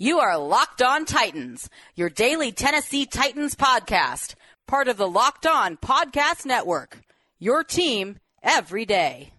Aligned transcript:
You 0.00 0.20
are 0.20 0.38
Locked 0.38 0.80
On 0.80 1.04
Titans, 1.04 1.68
your 1.96 2.08
daily 2.08 2.52
Tennessee 2.52 3.04
Titans 3.04 3.56
podcast, 3.56 4.36
part 4.68 4.86
of 4.86 4.96
the 4.96 5.08
Locked 5.08 5.44
On 5.44 5.76
Podcast 5.76 6.46
Network. 6.46 7.00
Your 7.40 7.64
team 7.64 8.20
every 8.40 8.84
day. 8.84 9.32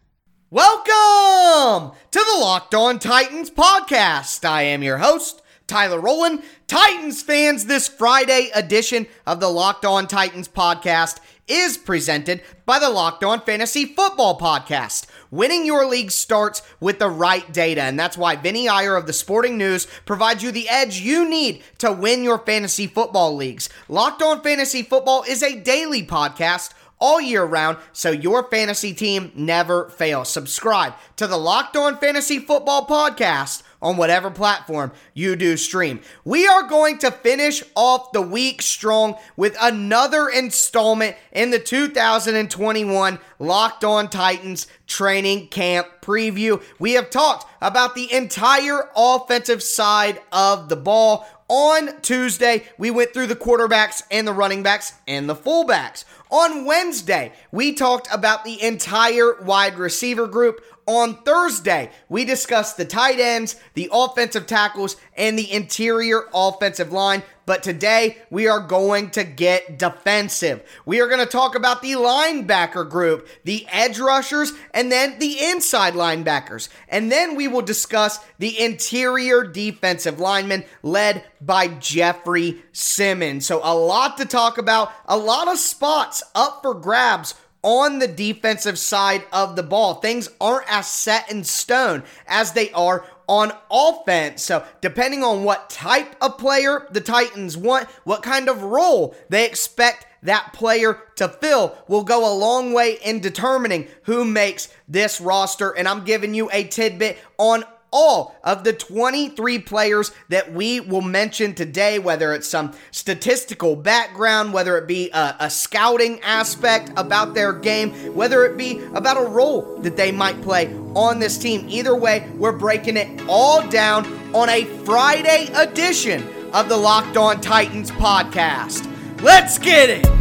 Welcome 0.49 1.95
to 2.11 2.19
the 2.19 2.39
Locked 2.41 2.75
On 2.75 2.99
Titans 2.99 3.49
podcast. 3.49 4.43
I 4.43 4.63
am 4.63 4.83
your 4.83 4.97
host, 4.97 5.41
Tyler 5.65 5.97
Rowland. 5.97 6.43
Titans 6.67 7.21
fans, 7.21 7.67
this 7.67 7.87
Friday 7.87 8.49
edition 8.53 9.07
of 9.25 9.39
the 9.39 9.47
Locked 9.47 9.85
On 9.85 10.07
Titans 10.07 10.49
podcast 10.49 11.21
is 11.49 11.77
presented 11.77 12.41
by 12.65 12.79
the 12.79 12.89
Locked 12.89 13.23
On 13.23 13.41
Fantasy 13.41 13.85
Football 13.85 14.39
podcast. 14.39 15.07
Winning 15.31 15.65
your 15.65 15.85
league 15.85 16.11
starts 16.11 16.61
with 16.79 16.99
the 16.99 17.09
right 17.09 17.51
data, 17.51 17.81
and 17.81 17.99
that's 17.99 18.17
why 18.17 18.35
Vinny 18.35 18.69
Iyer 18.69 18.95
of 18.95 19.07
the 19.07 19.13
Sporting 19.13 19.57
News 19.57 19.87
provides 20.05 20.43
you 20.43 20.51
the 20.51 20.69
edge 20.69 21.01
you 21.01 21.27
need 21.27 21.63
to 21.79 21.91
win 21.91 22.23
your 22.23 22.39
fantasy 22.39 22.87
football 22.87 23.35
leagues. 23.35 23.69
Locked 23.87 24.21
On 24.21 24.41
Fantasy 24.41 24.83
Football 24.83 25.23
is 25.27 25.43
a 25.43 25.59
daily 25.59 26.05
podcast 26.05 26.73
all 26.99 27.21
year 27.21 27.43
round 27.43 27.77
so 27.93 28.11
your 28.11 28.43
fantasy 28.49 28.93
team 28.93 29.31
never 29.35 29.89
fails. 29.89 30.29
Subscribe 30.29 30.93
to 31.15 31.27
the 31.27 31.37
Locked 31.37 31.75
On 31.75 31.97
Fantasy 31.97 32.39
Football 32.39 32.85
podcast 32.85 33.63
on 33.81 33.97
whatever 33.97 34.29
platform 34.29 34.91
you 35.13 35.35
do 35.35 35.57
stream. 35.57 36.01
We 36.23 36.47
are 36.47 36.63
going 36.63 36.97
to 36.99 37.11
finish 37.11 37.63
off 37.75 38.11
the 38.11 38.21
week 38.21 38.61
strong 38.61 39.15
with 39.37 39.55
another 39.61 40.27
installment 40.29 41.15
in 41.31 41.51
the 41.51 41.59
2021 41.59 43.19
Locked 43.39 43.83
On 43.83 44.09
Titans 44.09 44.67
training 44.87 45.47
camp 45.47 45.87
preview. 46.01 46.61
We 46.77 46.93
have 46.93 47.09
talked 47.09 47.45
about 47.61 47.95
the 47.95 48.11
entire 48.11 48.89
offensive 48.95 49.63
side 49.63 50.21
of 50.31 50.69
the 50.69 50.75
ball. 50.75 51.27
On 51.47 51.99
Tuesday, 52.01 52.65
we 52.77 52.91
went 52.91 53.11
through 53.11 53.25
the 53.25 53.35
quarterbacks 53.35 54.03
and 54.11 54.27
the 54.27 54.33
running 54.33 54.61
backs 54.61 54.93
and 55.07 55.27
the 55.27 55.35
fullbacks. 55.35 56.03
On 56.29 56.63
Wednesday, 56.63 57.33
we 57.51 57.73
talked 57.73 58.07
about 58.13 58.43
the 58.43 58.61
entire 58.61 59.41
wide 59.41 59.79
receiver 59.79 60.27
group. 60.27 60.63
On 60.89 61.21
Thursday, 61.21 61.91
we 62.09 62.25
discussed 62.25 62.75
the 62.75 62.83
tight 62.83 63.19
ends, 63.19 63.55
the 63.75 63.89
offensive 63.93 64.47
tackles, 64.47 64.95
and 65.15 65.37
the 65.37 65.53
interior 65.53 66.23
offensive 66.33 66.91
line. 66.91 67.21
But 67.45 67.61
today, 67.61 68.17
we 68.31 68.47
are 68.47 68.59
going 68.59 69.11
to 69.11 69.23
get 69.23 69.77
defensive. 69.77 70.63
We 70.87 70.99
are 70.99 71.07
going 71.07 71.19
to 71.19 71.27
talk 71.27 71.53
about 71.53 71.83
the 71.83 71.91
linebacker 71.91 72.89
group, 72.89 73.27
the 73.43 73.67
edge 73.69 73.99
rushers, 73.99 74.51
and 74.73 74.91
then 74.91 75.19
the 75.19 75.37
inside 75.39 75.93
linebackers. 75.93 76.69
And 76.87 77.11
then 77.11 77.35
we 77.35 77.47
will 77.47 77.61
discuss 77.61 78.17
the 78.39 78.59
interior 78.59 79.43
defensive 79.43 80.19
linemen 80.19 80.65
led 80.81 81.23
by 81.39 81.67
Jeffrey 81.67 82.63
Simmons. 82.71 83.45
So, 83.45 83.61
a 83.63 83.75
lot 83.75 84.17
to 84.17 84.25
talk 84.25 84.57
about, 84.57 84.91
a 85.05 85.17
lot 85.17 85.47
of 85.47 85.59
spots 85.59 86.23
up 86.33 86.63
for 86.63 86.73
grabs 86.73 87.35
on 87.61 87.99
the 87.99 88.07
defensive 88.07 88.79
side 88.79 89.23
of 89.31 89.55
the 89.55 89.63
ball. 89.63 89.95
Things 89.95 90.29
aren't 90.39 90.71
as 90.71 90.87
set 90.87 91.31
in 91.31 91.43
stone 91.43 92.03
as 92.27 92.53
they 92.53 92.71
are 92.71 93.05
on 93.27 93.51
offense. 93.69 94.43
So, 94.43 94.65
depending 94.81 95.23
on 95.23 95.43
what 95.43 95.69
type 95.69 96.15
of 96.21 96.37
player 96.37 96.87
the 96.91 97.01
Titans 97.01 97.55
want, 97.55 97.87
what 98.03 98.23
kind 98.23 98.49
of 98.49 98.63
role 98.63 99.15
they 99.29 99.45
expect 99.45 100.07
that 100.23 100.51
player 100.53 100.99
to 101.15 101.27
fill 101.29 101.77
will 101.87 102.03
go 102.03 102.31
a 102.31 102.35
long 102.35 102.73
way 102.73 102.97
in 103.03 103.19
determining 103.19 103.87
who 104.03 104.25
makes 104.25 104.67
this 104.87 105.21
roster. 105.21 105.71
And 105.71 105.87
I'm 105.87 106.03
giving 106.03 106.33
you 106.33 106.49
a 106.51 106.65
tidbit 106.65 107.17
on 107.37 107.63
all 107.91 108.35
of 108.43 108.63
the 108.63 108.73
23 108.73 109.59
players 109.59 110.11
that 110.29 110.53
we 110.53 110.79
will 110.79 111.01
mention 111.01 111.53
today, 111.53 111.99
whether 111.99 112.33
it's 112.33 112.47
some 112.47 112.73
statistical 112.91 113.75
background, 113.75 114.53
whether 114.53 114.77
it 114.77 114.87
be 114.87 115.09
a, 115.11 115.35
a, 115.39 115.49
scouting 115.49 116.19
aspect 116.21 116.91
about 116.97 117.33
their 117.33 117.53
game, 117.53 117.91
whether 118.13 118.45
it 118.45 118.57
be 118.57 118.79
about 118.93 119.17
a 119.17 119.27
role 119.27 119.77
that 119.79 119.95
they 119.95 120.11
might 120.11 120.41
play 120.41 120.73
on 120.95 121.19
this 121.19 121.37
team. 121.37 121.65
Either 121.69 121.95
way, 121.95 122.29
we're 122.35 122.51
breaking 122.51 122.97
it 122.97 123.21
all 123.27 123.67
down 123.69 124.05
on 124.33 124.49
a 124.49 124.65
Friday 124.85 125.49
edition 125.55 126.27
of 126.53 126.69
the 126.69 126.77
Locked 126.77 127.17
On 127.17 127.39
Titans 127.41 127.91
podcast. 127.91 128.85
Let's 129.21 129.57
get 129.57 129.89
it! 129.89 130.18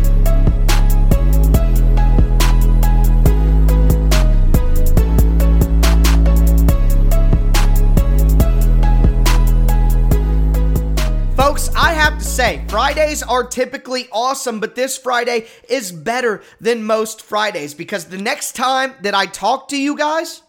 Folks, 11.58 11.74
I 11.74 11.92
have 11.92 12.18
to 12.18 12.24
say, 12.24 12.64
Fridays 12.68 13.20
are 13.24 13.42
typically 13.42 14.06
awesome, 14.12 14.60
but 14.60 14.76
this 14.76 14.96
Friday 14.96 15.48
is 15.68 15.90
better 15.90 16.40
than 16.60 16.84
most 16.84 17.20
Fridays 17.20 17.74
because 17.74 18.04
the 18.04 18.16
next 18.16 18.54
time 18.54 18.94
that 19.02 19.12
I 19.12 19.26
talk 19.26 19.66
to 19.70 19.76
you 19.76 19.96
guys, 19.96 20.42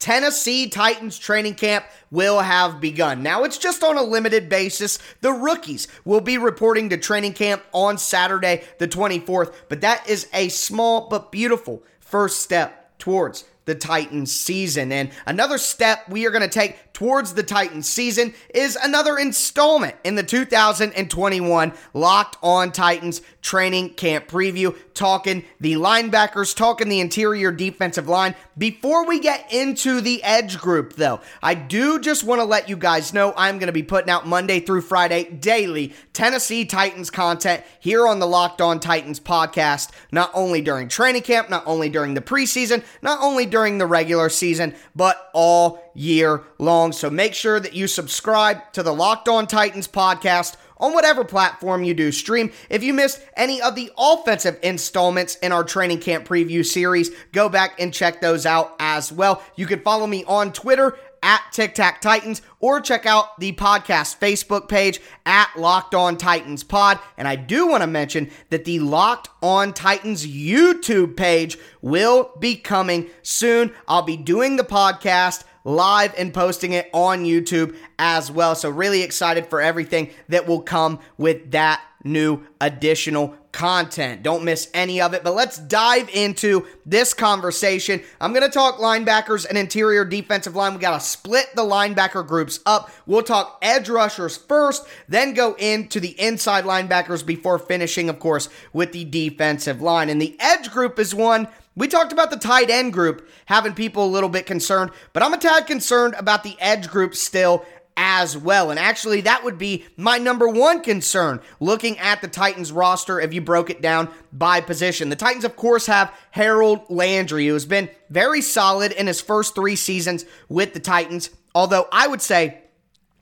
Tennessee 0.00 0.68
Titans 0.68 1.20
training 1.20 1.54
camp 1.54 1.84
will 2.10 2.40
have 2.40 2.80
begun. 2.80 3.22
Now, 3.22 3.44
it's 3.44 3.58
just 3.58 3.84
on 3.84 3.96
a 3.96 4.02
limited 4.02 4.48
basis. 4.48 4.98
The 5.20 5.32
rookies 5.32 5.86
will 6.04 6.20
be 6.20 6.36
reporting 6.36 6.88
to 6.88 6.96
training 6.96 7.34
camp 7.34 7.62
on 7.70 7.96
Saturday, 7.96 8.64
the 8.78 8.88
24th, 8.88 9.54
but 9.68 9.82
that 9.82 10.08
is 10.10 10.26
a 10.32 10.48
small 10.48 11.08
but 11.08 11.30
beautiful 11.30 11.84
first 12.00 12.40
step 12.40 12.98
towards 12.98 13.44
the 13.66 13.74
Titans 13.74 14.34
season. 14.34 14.90
And 14.90 15.10
another 15.26 15.58
step 15.58 16.08
we 16.08 16.26
are 16.26 16.30
going 16.30 16.42
to 16.42 16.48
take 16.48 16.85
towards 16.96 17.34
the 17.34 17.42
Titans 17.42 17.86
season 17.86 18.32
is 18.54 18.74
another 18.82 19.18
installment 19.18 19.94
in 20.02 20.14
the 20.14 20.22
2021 20.22 21.74
Locked 21.92 22.38
On 22.42 22.72
Titans 22.72 23.20
training 23.42 23.90
camp 23.90 24.26
preview, 24.26 24.74
talking 24.94 25.44
the 25.60 25.74
linebackers, 25.74 26.56
talking 26.56 26.88
the 26.88 27.00
interior 27.00 27.52
defensive 27.52 28.08
line. 28.08 28.34
Before 28.56 29.06
we 29.06 29.20
get 29.20 29.52
into 29.52 30.00
the 30.00 30.22
edge 30.22 30.56
group, 30.56 30.94
though, 30.94 31.20
I 31.42 31.52
do 31.52 32.00
just 32.00 32.24
want 32.24 32.40
to 32.40 32.46
let 32.46 32.70
you 32.70 32.78
guys 32.78 33.12
know 33.12 33.34
I'm 33.36 33.58
going 33.58 33.66
to 33.66 33.74
be 33.74 33.82
putting 33.82 34.08
out 34.08 34.26
Monday 34.26 34.60
through 34.60 34.80
Friday 34.80 35.24
daily 35.24 35.92
Tennessee 36.14 36.64
Titans 36.64 37.10
content 37.10 37.62
here 37.78 38.08
on 38.08 38.20
the 38.20 38.26
Locked 38.26 38.62
On 38.62 38.80
Titans 38.80 39.20
podcast, 39.20 39.90
not 40.12 40.30
only 40.32 40.62
during 40.62 40.88
training 40.88 41.22
camp, 41.22 41.50
not 41.50 41.62
only 41.66 41.90
during 41.90 42.14
the 42.14 42.22
preseason, 42.22 42.82
not 43.02 43.22
only 43.22 43.44
during 43.44 43.76
the 43.76 43.86
regular 43.86 44.30
season, 44.30 44.74
but 44.94 45.28
all 45.34 45.82
year 45.94 46.42
long. 46.58 46.85
So 46.92 47.10
make 47.10 47.34
sure 47.34 47.60
that 47.60 47.74
you 47.74 47.86
subscribe 47.86 48.72
to 48.72 48.82
the 48.82 48.92
Locked 48.92 49.28
On 49.28 49.46
Titans 49.46 49.88
podcast 49.88 50.56
on 50.78 50.92
whatever 50.92 51.24
platform 51.24 51.84
you 51.84 51.94
do 51.94 52.12
stream. 52.12 52.52
If 52.68 52.82
you 52.82 52.92
missed 52.92 53.24
any 53.36 53.60
of 53.62 53.74
the 53.74 53.90
offensive 53.96 54.58
installments 54.62 55.36
in 55.36 55.52
our 55.52 55.64
training 55.64 56.00
camp 56.00 56.26
preview 56.26 56.64
series, 56.64 57.10
go 57.32 57.48
back 57.48 57.80
and 57.80 57.94
check 57.94 58.20
those 58.20 58.46
out 58.46 58.74
as 58.78 59.10
well. 59.10 59.42
You 59.56 59.66
can 59.66 59.80
follow 59.80 60.06
me 60.06 60.24
on 60.24 60.52
Twitter 60.52 60.98
at 61.22 61.42
Tic 61.50 61.74
Tac 61.74 62.00
Titans 62.00 62.42
or 62.60 62.80
check 62.80 63.06
out 63.06 63.40
the 63.40 63.52
podcast 63.52 64.18
Facebook 64.18 64.68
page 64.68 65.00
at 65.24 65.50
Locked 65.56 65.94
On 65.94 66.16
Titans 66.16 66.62
Pod. 66.62 67.00
And 67.16 67.26
I 67.26 67.36
do 67.36 67.66
want 67.66 67.82
to 67.82 67.86
mention 67.86 68.30
that 68.50 68.64
the 68.64 68.78
Locked 68.80 69.28
On 69.42 69.72
Titans 69.72 70.26
YouTube 70.26 71.16
page 71.16 71.58
will 71.80 72.32
be 72.38 72.54
coming 72.54 73.08
soon. 73.22 73.72
I'll 73.88 74.02
be 74.02 74.16
doing 74.16 74.56
the 74.56 74.62
podcast 74.62 75.44
live 75.66 76.14
and 76.16 76.32
posting 76.32 76.72
it 76.72 76.88
on 76.92 77.24
YouTube 77.24 77.76
as 77.98 78.30
well. 78.30 78.54
So, 78.54 78.70
really 78.70 79.02
excited 79.02 79.50
for 79.50 79.60
everything 79.60 80.10
that 80.28 80.46
will 80.46 80.62
come 80.62 81.00
with 81.18 81.50
that 81.50 81.82
new 82.04 82.46
additional 82.60 83.36
content. 83.52 84.22
Don't 84.22 84.44
miss 84.44 84.70
any 84.74 85.00
of 85.00 85.14
it. 85.14 85.24
But 85.24 85.34
let's 85.34 85.56
dive 85.56 86.08
into 86.10 86.66
this 86.84 87.14
conversation. 87.14 88.02
I'm 88.20 88.32
going 88.32 88.44
to 88.44 88.50
talk 88.50 88.76
linebackers 88.76 89.46
and 89.48 89.58
interior 89.58 90.04
defensive 90.04 90.54
line. 90.54 90.74
We 90.74 90.80
got 90.80 91.00
to 91.00 91.04
split 91.04 91.46
the 91.54 91.62
linebacker 91.62 92.26
groups 92.26 92.60
up. 92.66 92.90
We'll 93.06 93.22
talk 93.22 93.58
edge 93.62 93.88
rushers 93.88 94.36
first, 94.36 94.86
then 95.08 95.34
go 95.34 95.54
into 95.54 96.00
the 96.00 96.20
inside 96.20 96.64
linebackers 96.64 97.24
before 97.24 97.58
finishing, 97.58 98.08
of 98.08 98.18
course, 98.18 98.48
with 98.72 98.92
the 98.92 99.04
defensive 99.04 99.80
line. 99.80 100.10
And 100.10 100.20
the 100.20 100.36
edge 100.38 100.70
group 100.70 100.98
is 100.98 101.14
one 101.14 101.48
we 101.76 101.86
talked 101.86 102.12
about 102.12 102.30
the 102.30 102.38
tight 102.38 102.70
end 102.70 102.92
group 102.92 103.28
having 103.44 103.74
people 103.74 104.04
a 104.04 104.08
little 104.08 104.30
bit 104.30 104.46
concerned, 104.46 104.90
but 105.12 105.22
I'm 105.22 105.34
a 105.34 105.38
tad 105.38 105.66
concerned 105.66 106.14
about 106.18 106.42
the 106.42 106.56
edge 106.58 106.88
group 106.88 107.14
still 107.14 107.64
as 107.96 108.36
well. 108.36 108.70
And 108.70 108.78
actually, 108.78 109.22
that 109.22 109.44
would 109.44 109.58
be 109.58 109.86
my 109.96 110.18
number 110.18 110.48
one 110.48 110.82
concern 110.82 111.40
looking 111.60 111.98
at 111.98 112.20
the 112.20 112.28
Titans 112.28 112.72
roster 112.72 113.20
if 113.20 113.32
you 113.32 113.40
broke 113.40 113.70
it 113.70 113.80
down 113.80 114.08
by 114.32 114.60
position. 114.60 115.08
The 115.08 115.16
Titans, 115.16 115.44
of 115.44 115.56
course, 115.56 115.86
have 115.86 116.12
Harold 116.30 116.80
Landry, 116.88 117.46
who 117.46 117.54
has 117.54 117.66
been 117.66 117.88
very 118.10 118.42
solid 118.42 118.92
in 118.92 119.06
his 119.06 119.20
first 119.20 119.54
three 119.54 119.76
seasons 119.76 120.24
with 120.48 120.74
the 120.74 120.80
Titans, 120.80 121.30
although 121.54 121.88
I 121.90 122.06
would 122.06 122.20
say 122.20 122.62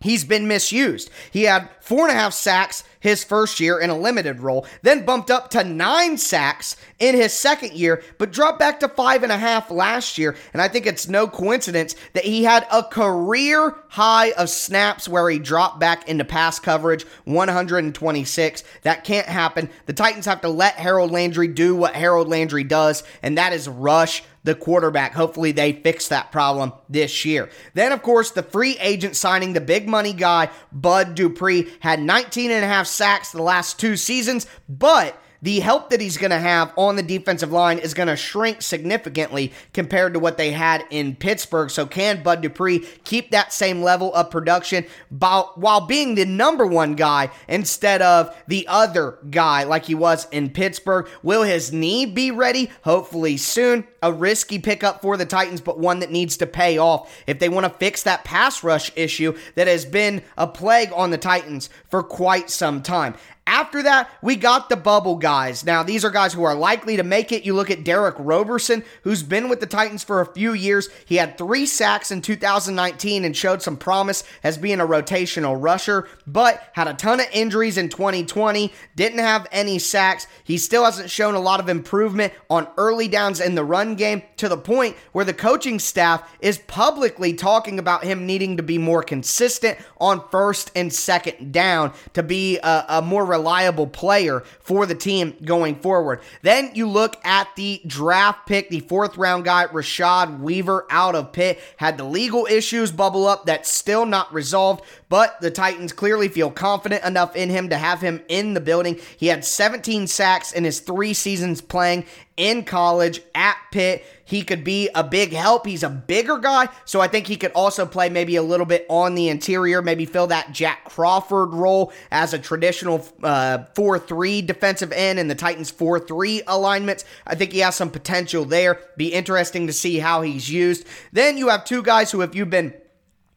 he's 0.00 0.24
been 0.24 0.48
misused. 0.48 1.10
He 1.30 1.44
had 1.44 1.68
four 1.80 2.08
and 2.08 2.16
a 2.16 2.20
half 2.20 2.34
sacks 2.34 2.82
his 3.04 3.22
first 3.22 3.60
year 3.60 3.78
in 3.78 3.90
a 3.90 3.98
limited 3.98 4.40
role, 4.40 4.66
then 4.80 5.04
bumped 5.04 5.30
up 5.30 5.50
to 5.50 5.62
nine 5.62 6.16
sacks 6.16 6.74
in 6.98 7.14
his 7.14 7.34
second 7.34 7.74
year, 7.74 8.02
but 8.16 8.32
dropped 8.32 8.58
back 8.58 8.80
to 8.80 8.88
five 8.88 9.22
and 9.22 9.30
a 9.30 9.36
half 9.36 9.70
last 9.70 10.16
year. 10.16 10.34
And 10.54 10.62
I 10.62 10.68
think 10.68 10.86
it's 10.86 11.06
no 11.06 11.28
coincidence 11.28 11.94
that 12.14 12.24
he 12.24 12.44
had 12.44 12.66
a 12.72 12.82
career 12.82 13.76
high 13.90 14.32
of 14.32 14.48
snaps 14.48 15.06
where 15.06 15.28
he 15.28 15.38
dropped 15.38 15.78
back 15.78 16.08
into 16.08 16.24
pass 16.24 16.58
coverage 16.58 17.04
126. 17.26 18.64
That 18.82 19.04
can't 19.04 19.26
happen. 19.26 19.68
The 19.84 19.92
Titans 19.92 20.24
have 20.24 20.40
to 20.40 20.48
let 20.48 20.76
Harold 20.76 21.10
Landry 21.10 21.48
do 21.48 21.76
what 21.76 21.94
Harold 21.94 22.28
Landry 22.28 22.64
does, 22.64 23.02
and 23.22 23.36
that 23.36 23.52
is 23.52 23.68
rush 23.68 24.22
the 24.44 24.54
quarterback. 24.54 25.14
Hopefully, 25.14 25.52
they 25.52 25.72
fix 25.72 26.08
that 26.08 26.30
problem 26.30 26.72
this 26.88 27.24
year. 27.24 27.48
Then, 27.72 27.92
of 27.92 28.02
course, 28.02 28.30
the 28.30 28.42
free 28.42 28.76
agent 28.78 29.16
signing, 29.16 29.54
the 29.54 29.60
big 29.60 29.88
money 29.88 30.12
guy, 30.12 30.50
Bud 30.70 31.14
Dupree, 31.14 31.72
had 31.80 32.00
19 32.00 32.50
and 32.50 32.64
a 32.64 32.68
half 32.68 32.86
sacks 32.94 33.32
the 33.32 33.42
last 33.42 33.78
two 33.78 33.96
seasons, 33.96 34.46
but 34.68 35.20
the 35.44 35.60
help 35.60 35.90
that 35.90 36.00
he's 36.00 36.16
going 36.16 36.30
to 36.30 36.38
have 36.38 36.72
on 36.74 36.96
the 36.96 37.02
defensive 37.02 37.52
line 37.52 37.78
is 37.78 37.92
going 37.92 38.08
to 38.08 38.16
shrink 38.16 38.62
significantly 38.62 39.52
compared 39.74 40.14
to 40.14 40.18
what 40.18 40.38
they 40.38 40.50
had 40.50 40.86
in 40.88 41.14
Pittsburgh. 41.14 41.68
So, 41.68 41.84
can 41.84 42.22
Bud 42.22 42.40
Dupree 42.40 42.78
keep 43.04 43.30
that 43.30 43.52
same 43.52 43.82
level 43.82 44.12
of 44.14 44.30
production 44.30 44.86
while 45.10 45.86
being 45.86 46.14
the 46.14 46.24
number 46.24 46.66
one 46.66 46.94
guy 46.94 47.30
instead 47.46 48.00
of 48.00 48.34
the 48.48 48.66
other 48.68 49.18
guy 49.30 49.64
like 49.64 49.84
he 49.84 49.94
was 49.94 50.26
in 50.30 50.48
Pittsburgh? 50.48 51.06
Will 51.22 51.42
his 51.42 51.74
knee 51.74 52.06
be 52.06 52.30
ready? 52.30 52.70
Hopefully 52.82 53.36
soon. 53.36 53.86
A 54.02 54.10
risky 54.10 54.58
pickup 54.58 55.02
for 55.02 55.18
the 55.18 55.26
Titans, 55.26 55.60
but 55.60 55.78
one 55.78 55.98
that 55.98 56.10
needs 56.10 56.38
to 56.38 56.46
pay 56.46 56.78
off 56.78 57.22
if 57.26 57.38
they 57.38 57.50
want 57.50 57.64
to 57.64 57.78
fix 57.78 58.02
that 58.04 58.24
pass 58.24 58.64
rush 58.64 58.90
issue 58.96 59.36
that 59.56 59.66
has 59.66 59.84
been 59.84 60.22
a 60.38 60.46
plague 60.46 60.90
on 60.94 61.10
the 61.10 61.18
Titans 61.18 61.68
for 61.90 62.02
quite 62.02 62.48
some 62.48 62.82
time. 62.82 63.14
After 63.46 63.82
that, 63.82 64.10
we 64.22 64.36
got 64.36 64.70
the 64.70 64.76
bubble 64.76 65.16
guys. 65.16 65.66
Now, 65.66 65.82
these 65.82 66.02
are 66.02 66.10
guys 66.10 66.32
who 66.32 66.44
are 66.44 66.54
likely 66.54 66.96
to 66.96 67.02
make 67.02 67.30
it. 67.30 67.44
You 67.44 67.52
look 67.52 67.70
at 67.70 67.84
Derick 67.84 68.14
Roberson, 68.18 68.82
who's 69.02 69.22
been 69.22 69.50
with 69.50 69.60
the 69.60 69.66
Titans 69.66 70.02
for 70.02 70.22
a 70.22 70.32
few 70.32 70.54
years. 70.54 70.88
He 71.04 71.16
had 71.16 71.36
three 71.36 71.66
sacks 71.66 72.10
in 72.10 72.22
2019 72.22 73.22
and 73.22 73.36
showed 73.36 73.60
some 73.60 73.76
promise 73.76 74.24
as 74.42 74.56
being 74.56 74.80
a 74.80 74.86
rotational 74.86 75.60
rusher, 75.60 76.08
but 76.26 76.70
had 76.72 76.88
a 76.88 76.94
ton 76.94 77.20
of 77.20 77.26
injuries 77.32 77.76
in 77.76 77.90
2020, 77.90 78.72
didn't 78.96 79.18
have 79.18 79.46
any 79.52 79.78
sacks. 79.78 80.26
He 80.42 80.56
still 80.56 80.86
hasn't 80.86 81.10
shown 81.10 81.34
a 81.34 81.40
lot 81.40 81.60
of 81.60 81.68
improvement 81.68 82.32
on 82.48 82.66
early 82.78 83.08
downs 83.08 83.42
in 83.42 83.56
the 83.56 83.64
run 83.64 83.94
game 83.94 84.22
to 84.38 84.48
the 84.48 84.56
point 84.56 84.96
where 85.12 85.24
the 85.24 85.34
coaching 85.34 85.78
staff 85.78 86.26
is 86.40 86.58
publicly 86.58 87.34
talking 87.34 87.78
about 87.78 88.04
him 88.04 88.24
needing 88.24 88.56
to 88.56 88.62
be 88.62 88.78
more 88.78 89.02
consistent 89.02 89.78
on 90.00 90.26
first 90.30 90.70
and 90.74 90.92
second 90.92 91.52
down 91.52 91.92
to 92.14 92.22
be 92.22 92.58
a, 92.58 92.84
a 92.88 93.02
more 93.02 93.33
reliable 93.34 93.88
player 93.88 94.40
for 94.60 94.86
the 94.86 94.94
team 94.94 95.34
going 95.44 95.74
forward. 95.74 96.20
Then 96.42 96.70
you 96.74 96.88
look 96.88 97.16
at 97.24 97.48
the 97.56 97.82
draft 97.84 98.46
pick, 98.46 98.70
the 98.70 98.80
fourth 98.80 99.16
round 99.16 99.44
guy, 99.44 99.66
Rashad 99.66 100.38
Weaver 100.38 100.86
out 100.88 101.16
of 101.16 101.32
Pitt, 101.32 101.58
had 101.76 101.98
the 101.98 102.04
legal 102.04 102.46
issues 102.46 102.92
bubble 102.92 103.26
up 103.26 103.44
that's 103.46 103.68
still 103.68 104.06
not 104.06 104.32
resolved, 104.32 104.84
but 105.08 105.40
the 105.40 105.50
Titans 105.50 105.92
clearly 105.92 106.28
feel 106.28 106.50
confident 106.50 107.04
enough 107.04 107.34
in 107.34 107.50
him 107.50 107.68
to 107.70 107.76
have 107.76 108.00
him 108.00 108.22
in 108.28 108.54
the 108.54 108.60
building. 108.60 109.00
He 109.16 109.26
had 109.26 109.44
17 109.44 110.06
sacks 110.06 110.52
in 110.52 110.62
his 110.62 110.78
three 110.78 111.12
seasons 111.12 111.60
playing 111.60 112.04
in 112.36 112.64
college 112.64 113.20
at 113.34 113.56
Pitt. 113.70 114.04
He 114.24 114.42
could 114.42 114.64
be 114.64 114.88
a 114.94 115.04
big 115.04 115.32
help. 115.32 115.66
He's 115.66 115.82
a 115.82 115.90
bigger 115.90 116.38
guy, 116.38 116.68
so 116.84 117.00
I 117.00 117.08
think 117.08 117.26
he 117.26 117.36
could 117.36 117.52
also 117.52 117.84
play 117.84 118.08
maybe 118.08 118.36
a 118.36 118.42
little 118.42 118.64
bit 118.64 118.86
on 118.88 119.14
the 119.14 119.28
interior, 119.28 119.82
maybe 119.82 120.06
fill 120.06 120.28
that 120.28 120.52
Jack 120.52 120.86
Crawford 120.86 121.52
role 121.52 121.92
as 122.10 122.32
a 122.32 122.38
traditional 122.38 123.06
uh, 123.22 123.64
4 123.74 123.98
3 123.98 124.42
defensive 124.42 124.92
end 124.92 125.18
in 125.18 125.28
the 125.28 125.34
Titans 125.34 125.70
4 125.70 126.00
3 126.00 126.42
alignments. 126.46 127.04
I 127.26 127.34
think 127.34 127.52
he 127.52 127.58
has 127.60 127.76
some 127.76 127.90
potential 127.90 128.44
there. 128.44 128.80
Be 128.96 129.12
interesting 129.12 129.66
to 129.66 129.72
see 129.72 129.98
how 129.98 130.22
he's 130.22 130.50
used. 130.50 130.86
Then 131.12 131.36
you 131.36 131.48
have 131.48 131.64
two 131.64 131.82
guys 131.82 132.10
who, 132.10 132.22
if 132.22 132.34
you've 132.34 132.50
been 132.50 132.72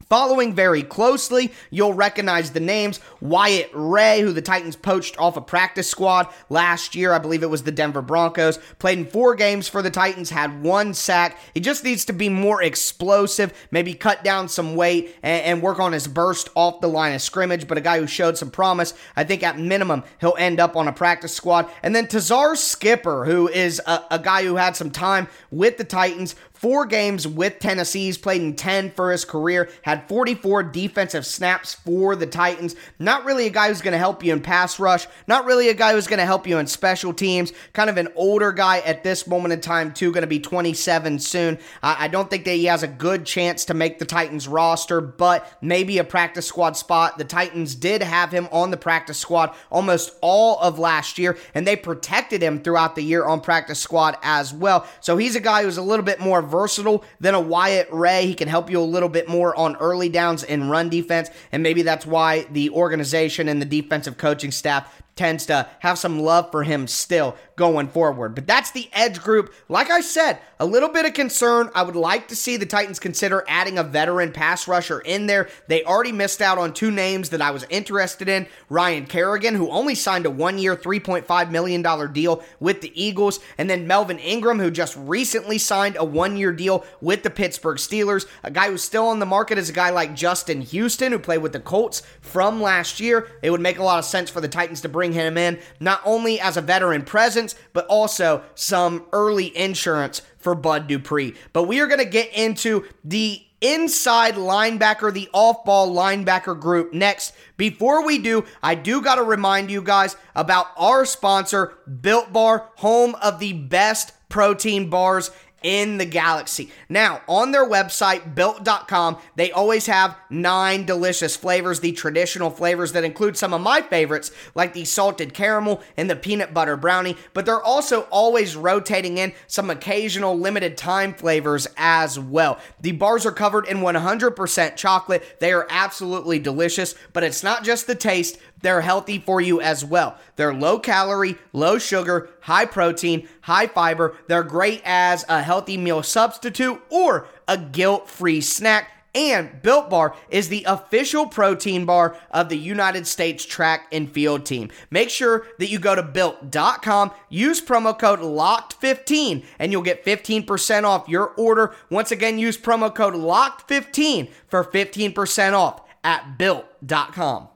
Following 0.09 0.53
very 0.53 0.83
closely, 0.83 1.51
you'll 1.69 1.93
recognize 1.93 2.51
the 2.51 2.61
names 2.61 3.01
Wyatt 3.19 3.69
Ray, 3.73 4.21
who 4.21 4.31
the 4.31 4.41
Titans 4.41 4.77
poached 4.77 5.19
off 5.19 5.35
a 5.35 5.41
practice 5.41 5.89
squad 5.89 6.27
last 6.49 6.95
year. 6.95 7.11
I 7.11 7.19
believe 7.19 7.43
it 7.43 7.49
was 7.49 7.63
the 7.63 7.73
Denver 7.73 8.01
Broncos. 8.01 8.57
Played 8.79 8.99
in 8.99 9.05
four 9.05 9.35
games 9.35 9.67
for 9.67 9.81
the 9.81 9.91
Titans, 9.91 10.29
had 10.29 10.63
one 10.63 10.93
sack. 10.93 11.37
He 11.53 11.59
just 11.59 11.83
needs 11.83 12.05
to 12.05 12.13
be 12.13 12.29
more 12.29 12.63
explosive, 12.63 13.51
maybe 13.69 13.93
cut 13.93 14.23
down 14.23 14.47
some 14.47 14.77
weight 14.77 15.13
and, 15.23 15.43
and 15.43 15.61
work 15.61 15.77
on 15.77 15.91
his 15.91 16.07
burst 16.07 16.47
off 16.55 16.79
the 16.79 16.87
line 16.87 17.13
of 17.13 17.21
scrimmage. 17.21 17.67
But 17.67 17.77
a 17.77 17.81
guy 17.81 17.99
who 17.99 18.07
showed 18.07 18.37
some 18.37 18.49
promise, 18.49 18.93
I 19.17 19.25
think 19.25 19.43
at 19.43 19.59
minimum 19.59 20.05
he'll 20.21 20.37
end 20.39 20.61
up 20.61 20.77
on 20.77 20.87
a 20.87 20.93
practice 20.93 21.35
squad. 21.35 21.69
And 21.83 21.93
then 21.93 22.07
Tuzar 22.07 22.55
Skipper, 22.55 23.25
who 23.25 23.49
is 23.49 23.81
a, 23.85 24.05
a 24.11 24.19
guy 24.19 24.45
who 24.45 24.55
had 24.55 24.77
some 24.77 24.89
time 24.89 25.27
with 25.51 25.77
the 25.77 25.83
Titans, 25.83 26.33
Four 26.59 26.87
games 26.87 27.27
with 27.27 27.59
Tennessee. 27.59 28.05
He's 28.05 28.17
played 28.17 28.41
in 28.41 28.55
10 28.55 28.91
for 28.91 29.11
his 29.11 29.25
career, 29.25 29.69
had 29.83 30.07
44 30.09 30.63
defensive 30.63 31.25
snaps 31.25 31.75
for 31.75 32.15
the 32.15 32.25
Titans. 32.25 32.75
Not 32.97 33.25
really 33.25 33.45
a 33.45 33.51
guy 33.51 33.67
who's 33.67 33.81
going 33.81 33.91
to 33.91 33.99
help 33.99 34.23
you 34.23 34.33
in 34.33 34.41
pass 34.41 34.79
rush, 34.79 35.05
not 35.27 35.45
really 35.45 35.69
a 35.69 35.75
guy 35.75 35.93
who's 35.93 36.07
going 36.07 36.19
to 36.19 36.25
help 36.25 36.47
you 36.47 36.57
in 36.57 36.65
special 36.65 37.13
teams. 37.13 37.53
Kind 37.73 37.91
of 37.91 37.97
an 37.97 38.07
older 38.15 38.51
guy 38.51 38.79
at 38.79 39.03
this 39.03 39.27
moment 39.27 39.53
in 39.53 39.61
time, 39.61 39.93
too, 39.93 40.11
going 40.11 40.21
to 40.21 40.27
be 40.27 40.39
27 40.39 41.19
soon. 41.19 41.59
I 41.83 42.07
don't 42.07 42.29
think 42.29 42.45
that 42.45 42.55
he 42.55 42.65
has 42.65 42.81
a 42.81 42.87
good 42.87 43.25
chance 43.25 43.65
to 43.65 43.75
make 43.75 43.99
the 43.99 44.05
Titans 44.05 44.47
roster, 44.47 44.99
but 44.99 45.47
maybe 45.61 45.99
a 45.99 46.03
practice 46.03 46.47
squad 46.47 46.75
spot. 46.75 47.19
The 47.19 47.23
Titans 47.23 47.75
did 47.75 48.01
have 48.01 48.31
him 48.31 48.47
on 48.51 48.71
the 48.71 48.77
practice 48.77 49.19
squad 49.19 49.53
almost 49.69 50.17
all 50.21 50.59
of 50.59 50.79
last 50.79 51.19
year, 51.19 51.37
and 51.53 51.67
they 51.67 51.75
protected 51.75 52.41
him 52.41 52.63
throughout 52.63 52.95
the 52.95 53.03
year 53.03 53.25
on 53.25 53.41
practice 53.41 53.79
squad 53.79 54.17
as 54.23 54.53
well. 54.53 54.87
So 55.01 55.17
he's 55.17 55.35
a 55.35 55.39
guy 55.39 55.61
who's 55.61 55.77
a 55.77 55.83
little 55.83 56.05
bit 56.05 56.19
more 56.19 56.46
versatile 56.47 57.03
than 57.19 57.35
a 57.35 57.39
Wyatt 57.39 57.87
Ray. 57.91 58.25
He 58.25 58.33
can 58.33 58.47
help 58.47 58.69
you 58.69 58.79
a 58.79 58.81
little 58.81 59.09
bit 59.09 59.27
more 59.27 59.55
on 59.55 59.75
early 59.77 60.09
downs 60.09 60.43
in 60.43 60.69
run 60.69 60.89
defense, 60.89 61.29
and 61.51 61.61
maybe 61.61 61.81
that's 61.81 62.05
why 62.05 62.43
the 62.51 62.69
organization 62.71 63.47
and 63.47 63.61
the 63.61 63.65
defensive 63.65 64.17
coaching 64.17 64.51
staff 64.51 65.03
tends 65.17 65.45
to 65.47 65.67
have 65.79 65.97
some 65.97 66.19
love 66.19 66.51
for 66.51 66.63
him 66.63 66.87
still 66.87 67.35
going 67.55 67.87
forward. 67.87 68.35
But 68.35 68.47
that's 68.47 68.71
the 68.71 68.89
edge 68.93 69.19
group. 69.21 69.53
Like 69.67 69.89
I 69.89 70.01
said, 70.01 70.39
a 70.59 70.65
little 70.65 70.89
bit 70.89 71.05
of 71.05 71.13
concern. 71.13 71.69
I 71.75 71.83
would 71.83 71.95
like 71.95 72.27
to 72.29 72.35
see 72.35 72.55
the 72.55 72.65
Titans 72.65 72.99
consider 72.99 73.43
adding 73.47 73.77
a 73.77 73.83
veteran 73.83 74.31
pass 74.31 74.67
rusher 74.67 74.99
in 74.99 75.27
there. 75.27 75.49
They 75.67 75.83
already 75.83 76.11
missed 76.11 76.41
out 76.41 76.57
on 76.57 76.73
two 76.73 76.91
names 76.91 77.29
that 77.29 77.41
I 77.41 77.51
was 77.51 77.65
interested 77.69 78.29
in 78.29 78.47
Ryan 78.69 79.07
Kerrigan, 79.07 79.55
who 79.55 79.69
only 79.69 79.95
signed 79.95 80.25
a 80.25 80.29
one 80.29 80.57
year, 80.57 80.75
$3.5 80.75 81.51
million 81.51 82.13
deal 82.13 82.43
with 82.59 82.81
the 82.81 83.01
Eagles, 83.01 83.39
and 83.57 83.69
then 83.69 83.87
Melvin 83.87 84.19
Ingram, 84.19 84.59
who 84.59 84.71
just 84.71 84.95
recently 84.97 85.57
signed 85.57 85.97
a 85.99 86.05
one 86.05 86.37
year 86.37 86.53
deal 86.53 86.85
with 87.01 87.23
the 87.23 87.29
Pittsburgh 87.29 87.77
Steelers. 87.77 88.27
A 88.43 88.51
guy 88.51 88.69
who's 88.69 88.83
still 88.83 89.07
on 89.07 89.19
the 89.19 89.25
market 89.25 89.57
is 89.57 89.69
a 89.69 89.73
guy 89.73 89.89
like 89.89 90.15
Justin 90.15 90.61
Houston, 90.61 91.11
who 91.11 91.19
played 91.19 91.41
with 91.41 91.53
the 91.53 91.59
Colts 91.59 92.03
from 92.21 92.61
last 92.61 92.99
year. 92.99 93.27
It 93.41 93.49
would 93.49 93.61
make 93.61 93.79
a 93.79 93.83
lot 93.83 93.99
of 93.99 94.05
sense 94.05 94.29
for 94.29 94.41
the 94.41 94.47
Titans 94.47 94.81
to 94.81 94.89
bring 95.07 95.25
him 95.25 95.37
in, 95.37 95.59
not 95.79 96.01
only 96.05 96.39
as 96.39 96.57
a 96.57 96.61
veteran 96.61 97.03
presence, 97.03 97.55
but 97.73 97.85
also 97.87 98.43
some 98.55 99.05
early 99.13 99.55
insurance 99.57 100.21
for 100.37 100.55
Bud 100.55 100.87
Dupree. 100.87 101.35
But 101.53 101.63
we 101.63 101.79
are 101.79 101.87
going 101.87 101.99
to 101.99 102.05
get 102.05 102.33
into 102.33 102.85
the 103.03 103.43
inside 103.59 104.35
linebacker, 104.35 105.11
the 105.11 105.29
off 105.33 105.65
ball 105.65 105.93
linebacker 105.93 106.59
group 106.59 106.93
next. 106.93 107.33
Before 107.55 108.05
we 108.05 108.19
do, 108.19 108.45
I 108.61 108.75
do 108.75 109.01
got 109.01 109.15
to 109.15 109.23
remind 109.23 109.71
you 109.71 109.81
guys 109.81 110.15
about 110.35 110.67
our 110.77 111.05
sponsor, 111.05 111.73
Built 112.01 112.31
Bar, 112.31 112.69
home 112.75 113.15
of 113.15 113.39
the 113.39 113.53
best 113.53 114.13
protein 114.29 114.89
bars 114.89 115.31
in 115.63 115.97
the 115.97 116.05
galaxy. 116.05 116.71
Now, 116.87 117.21
on 117.27 117.51
their 117.51 117.67
website, 117.67 118.35
built.com, 118.35 119.17
they 119.35 119.51
always 119.51 119.87
have 119.87 120.17
nine 120.29 120.85
delicious 120.85 121.35
flavors, 121.35 121.79
the 121.79 121.91
traditional 121.91 122.49
flavors 122.49 122.91
that 122.91 123.03
include 123.03 123.37
some 123.37 123.53
of 123.53 123.61
my 123.61 123.81
favorites, 123.81 124.31
like 124.53 124.73
the 124.73 124.85
salted 124.85 125.33
caramel 125.33 125.81
and 125.95 126.09
the 126.09 126.15
peanut 126.15 126.53
butter 126.53 126.77
brownie, 126.77 127.17
but 127.33 127.45
they're 127.45 127.63
also 127.63 128.01
always 128.03 128.55
rotating 128.55 129.17
in 129.17 129.33
some 129.47 129.69
occasional 129.69 130.37
limited 130.37 130.77
time 130.77 131.13
flavors 131.13 131.67
as 131.75 132.19
well. 132.19 132.59
The 132.79 132.91
bars 132.91 133.25
are 133.25 133.31
covered 133.31 133.67
in 133.67 133.77
100% 133.77 134.75
chocolate. 134.75 135.39
They 135.39 135.51
are 135.53 135.67
absolutely 135.69 136.39
delicious, 136.39 136.95
but 137.13 137.23
it's 137.23 137.43
not 137.43 137.63
just 137.63 137.87
the 137.87 137.95
taste, 137.95 138.37
they're 138.61 138.81
healthy 138.81 139.19
for 139.19 139.39
you 139.39 139.61
as 139.61 139.85
well. 139.85 140.17
They're 140.35 140.53
low 140.53 140.79
calorie, 140.79 141.37
low 141.53 141.77
sugar, 141.77 142.29
high 142.41 142.65
protein, 142.65 143.27
high 143.41 143.67
fiber. 143.67 144.15
They're 144.27 144.43
great 144.43 144.81
as 144.85 145.25
a 145.29 145.41
healthy 145.41 145.77
meal 145.77 146.03
substitute 146.03 146.81
or 146.89 147.27
a 147.47 147.57
guilt 147.57 148.09
free 148.09 148.41
snack. 148.41 148.91
And 149.15 149.63
Built 149.63 149.89
Bar 149.89 150.15
is 150.29 150.49
the 150.49 150.63
official 150.67 151.25
protein 151.25 151.85
bar 151.85 152.15
of 152.29 152.49
the 152.49 152.57
United 152.57 153.07
States 153.07 153.43
track 153.45 153.87
and 153.91 154.11
field 154.11 154.45
team. 154.45 154.69
Make 154.91 155.09
sure 155.09 155.47
that 155.57 155.69
you 155.69 155.79
go 155.79 155.95
to 155.95 156.03
built.com, 156.03 157.11
use 157.27 157.59
promo 157.59 157.97
code 157.97 158.19
LOCKED15, 158.19 159.43
and 159.57 159.71
you'll 159.71 159.81
get 159.81 160.05
15% 160.05 160.83
off 160.83 161.09
your 161.09 161.29
order. 161.29 161.73
Once 161.89 162.11
again, 162.11 162.37
use 162.37 162.59
promo 162.59 162.93
code 162.93 163.15
LOCKED15 163.15 164.29
for 164.49 164.63
15% 164.63 165.53
off 165.53 165.81
at 166.03 166.37
built.com. 166.37 167.47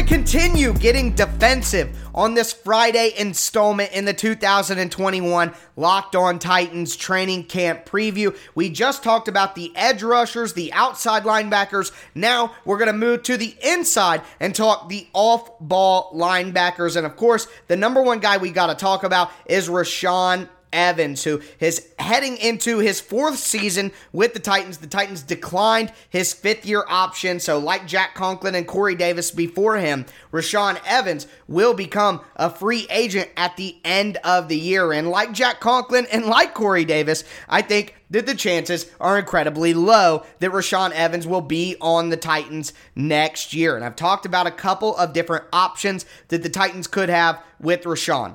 to 0.00 0.06
continue 0.06 0.72
getting 0.72 1.14
defensive 1.14 1.94
on 2.14 2.32
this 2.32 2.54
Friday 2.54 3.12
installment 3.18 3.92
in 3.92 4.06
the 4.06 4.14
2021 4.14 5.52
Locked 5.76 6.16
On 6.16 6.38
Titans 6.38 6.96
training 6.96 7.44
camp 7.44 7.84
preview. 7.84 8.34
We 8.54 8.70
just 8.70 9.02
talked 9.02 9.28
about 9.28 9.54
the 9.54 9.70
edge 9.76 10.02
rushers, 10.02 10.54
the 10.54 10.72
outside 10.72 11.24
linebackers. 11.24 11.92
Now 12.14 12.54
we're 12.64 12.78
going 12.78 12.86
to 12.86 12.94
move 12.94 13.24
to 13.24 13.36
the 13.36 13.54
inside 13.62 14.22
and 14.38 14.54
talk 14.54 14.88
the 14.88 15.06
off 15.12 15.50
ball 15.60 16.10
linebackers. 16.14 16.96
And 16.96 17.04
of 17.04 17.16
course, 17.16 17.46
the 17.68 17.76
number 17.76 18.00
one 18.00 18.20
guy 18.20 18.38
we 18.38 18.52
got 18.52 18.68
to 18.68 18.74
talk 18.74 19.04
about 19.04 19.30
is 19.44 19.68
Rashaan 19.68 20.48
Evans, 20.72 21.24
who 21.24 21.40
is 21.58 21.88
heading 21.98 22.36
into 22.36 22.78
his 22.78 23.00
fourth 23.00 23.38
season 23.38 23.92
with 24.12 24.34
the 24.34 24.40
Titans. 24.40 24.78
The 24.78 24.86
Titans 24.86 25.22
declined 25.22 25.92
his 26.08 26.32
fifth 26.32 26.66
year 26.66 26.84
option. 26.88 27.40
So, 27.40 27.58
like 27.58 27.86
Jack 27.86 28.14
Conklin 28.14 28.54
and 28.54 28.66
Corey 28.66 28.94
Davis 28.94 29.30
before 29.30 29.76
him, 29.78 30.06
Rashaan 30.32 30.80
Evans 30.86 31.26
will 31.48 31.74
become 31.74 32.20
a 32.36 32.50
free 32.50 32.86
agent 32.90 33.30
at 33.36 33.56
the 33.56 33.76
end 33.84 34.16
of 34.24 34.48
the 34.48 34.58
year. 34.58 34.92
And 34.92 35.08
like 35.08 35.32
Jack 35.32 35.60
Conklin 35.60 36.06
and 36.12 36.26
like 36.26 36.54
Corey 36.54 36.84
Davis, 36.84 37.24
I 37.48 37.62
think 37.62 37.94
that 38.10 38.26
the 38.26 38.34
chances 38.34 38.90
are 39.00 39.18
incredibly 39.18 39.72
low 39.72 40.24
that 40.40 40.50
Rashaan 40.50 40.90
Evans 40.90 41.26
will 41.26 41.40
be 41.40 41.76
on 41.80 42.10
the 42.10 42.16
Titans 42.16 42.72
next 42.94 43.54
year. 43.54 43.76
And 43.76 43.84
I've 43.84 43.96
talked 43.96 44.26
about 44.26 44.46
a 44.46 44.52
couple 44.52 44.96
of 44.96 45.12
different 45.12 45.44
options 45.52 46.04
that 46.28 46.42
the 46.42 46.48
Titans 46.48 46.86
could 46.86 47.08
have 47.08 47.42
with 47.60 47.84
Rashaan. 47.84 48.34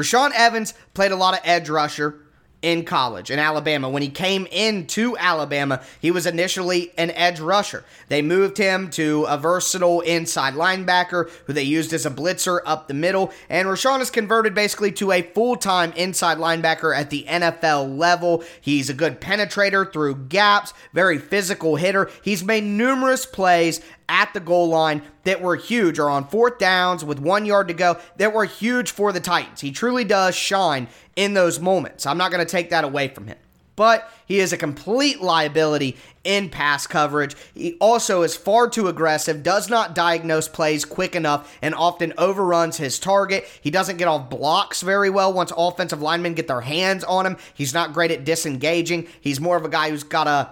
Rashaan 0.00 0.32
Evans 0.34 0.72
played 0.94 1.12
a 1.12 1.16
lot 1.16 1.34
of 1.34 1.40
edge 1.44 1.68
rusher 1.68 2.20
in 2.62 2.84
college 2.84 3.30
in 3.30 3.38
Alabama. 3.38 3.88
When 3.88 4.02
he 4.02 4.08
came 4.08 4.46
into 4.46 5.16
Alabama, 5.18 5.82
he 6.00 6.10
was 6.10 6.26
initially 6.26 6.92
an 6.98 7.10
edge 7.10 7.40
rusher. 7.40 7.84
They 8.08 8.22
moved 8.22 8.58
him 8.58 8.90
to 8.92 9.24
a 9.28 9.36
versatile 9.36 10.00
inside 10.00 10.54
linebacker 10.54 11.30
who 11.46 11.52
they 11.52 11.62
used 11.62 11.92
as 11.92 12.04
a 12.04 12.10
blitzer 12.10 12.60
up 12.66 12.88
the 12.88 12.94
middle. 12.94 13.32
And 13.48 13.68
Rashaan 13.68 14.00
is 14.00 14.10
converted 14.10 14.54
basically 14.54 14.92
to 14.92 15.12
a 15.12 15.22
full 15.22 15.56
time 15.56 15.92
inside 15.92 16.38
linebacker 16.38 16.96
at 16.96 17.10
the 17.10 17.24
NFL 17.28 17.98
level. 17.98 18.44
He's 18.60 18.90
a 18.90 18.94
good 18.94 19.20
penetrator 19.20 19.90
through 19.90 20.26
gaps, 20.26 20.74
very 20.92 21.18
physical 21.18 21.76
hitter. 21.76 22.10
He's 22.22 22.44
made 22.44 22.64
numerous 22.64 23.24
plays 23.26 23.80
at 24.08 24.34
the 24.34 24.40
goal 24.40 24.68
line 24.68 25.02
that 25.24 25.40
were 25.40 25.56
huge, 25.56 25.98
or 25.98 26.08
on 26.10 26.26
fourth 26.26 26.58
downs 26.58 27.04
with 27.04 27.18
one 27.18 27.44
yard 27.46 27.68
to 27.68 27.74
go, 27.74 27.98
that 28.16 28.32
were 28.32 28.44
huge 28.44 28.90
for 28.90 29.12
the 29.12 29.20
Titans. 29.20 29.60
He 29.60 29.72
truly 29.72 30.04
does 30.04 30.34
shine 30.34 30.88
in 31.16 31.34
those 31.34 31.60
moments. 31.60 32.06
I'm 32.06 32.18
not 32.18 32.30
going 32.30 32.44
to 32.44 32.50
take 32.50 32.70
that 32.70 32.84
away 32.84 33.08
from 33.08 33.26
him. 33.26 33.36
But 33.76 34.10
he 34.26 34.40
is 34.40 34.52
a 34.52 34.58
complete 34.58 35.22
liability 35.22 35.96
in 36.22 36.50
pass 36.50 36.86
coverage. 36.86 37.34
He 37.54 37.78
also 37.80 38.20
is 38.20 38.36
far 38.36 38.68
too 38.68 38.88
aggressive, 38.88 39.42
does 39.42 39.70
not 39.70 39.94
diagnose 39.94 40.48
plays 40.48 40.84
quick 40.84 41.16
enough, 41.16 41.56
and 41.62 41.74
often 41.74 42.12
overruns 42.18 42.76
his 42.76 42.98
target. 42.98 43.48
He 43.62 43.70
doesn't 43.70 43.96
get 43.96 44.06
off 44.06 44.28
blocks 44.28 44.82
very 44.82 45.08
well 45.08 45.32
once 45.32 45.50
offensive 45.56 46.02
linemen 46.02 46.34
get 46.34 46.46
their 46.46 46.60
hands 46.60 47.04
on 47.04 47.24
him. 47.24 47.38
He's 47.54 47.72
not 47.72 47.94
great 47.94 48.10
at 48.10 48.24
disengaging. 48.24 49.08
He's 49.18 49.40
more 49.40 49.56
of 49.56 49.64
a 49.64 49.70
guy 49.70 49.88
who's 49.88 50.04
got 50.04 50.26
a 50.26 50.50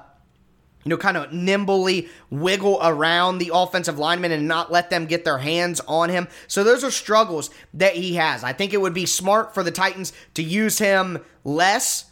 you 0.89 0.97
know, 0.97 0.97
kind 0.97 1.19
of 1.19 1.35
nimbly 1.35 2.09
wiggle 2.31 2.79
around 2.83 3.37
the 3.37 3.51
offensive 3.53 3.99
lineman 3.99 4.33
and 4.33 4.49
not 4.49 4.73
let 4.73 4.89
them 4.89 5.05
get 5.05 5.23
their 5.23 5.37
hands 5.37 5.83
on 5.87 6.09
him. 6.09 6.27
So 6.47 6.65
those 6.65 6.83
are 6.83 6.91
struggles 6.91 7.51
that 7.75 7.93
he 7.93 8.15
has. 8.15 8.43
I 8.43 8.55
think 8.55 8.73
it 8.73 8.81
would 8.81 8.95
be 8.95 9.05
smart 9.05 9.53
for 9.53 9.63
the 9.63 9.71
Titans 9.71 10.15
to 10.33 10.43
use 10.43 10.79
him 10.79 11.23
less 11.45 12.07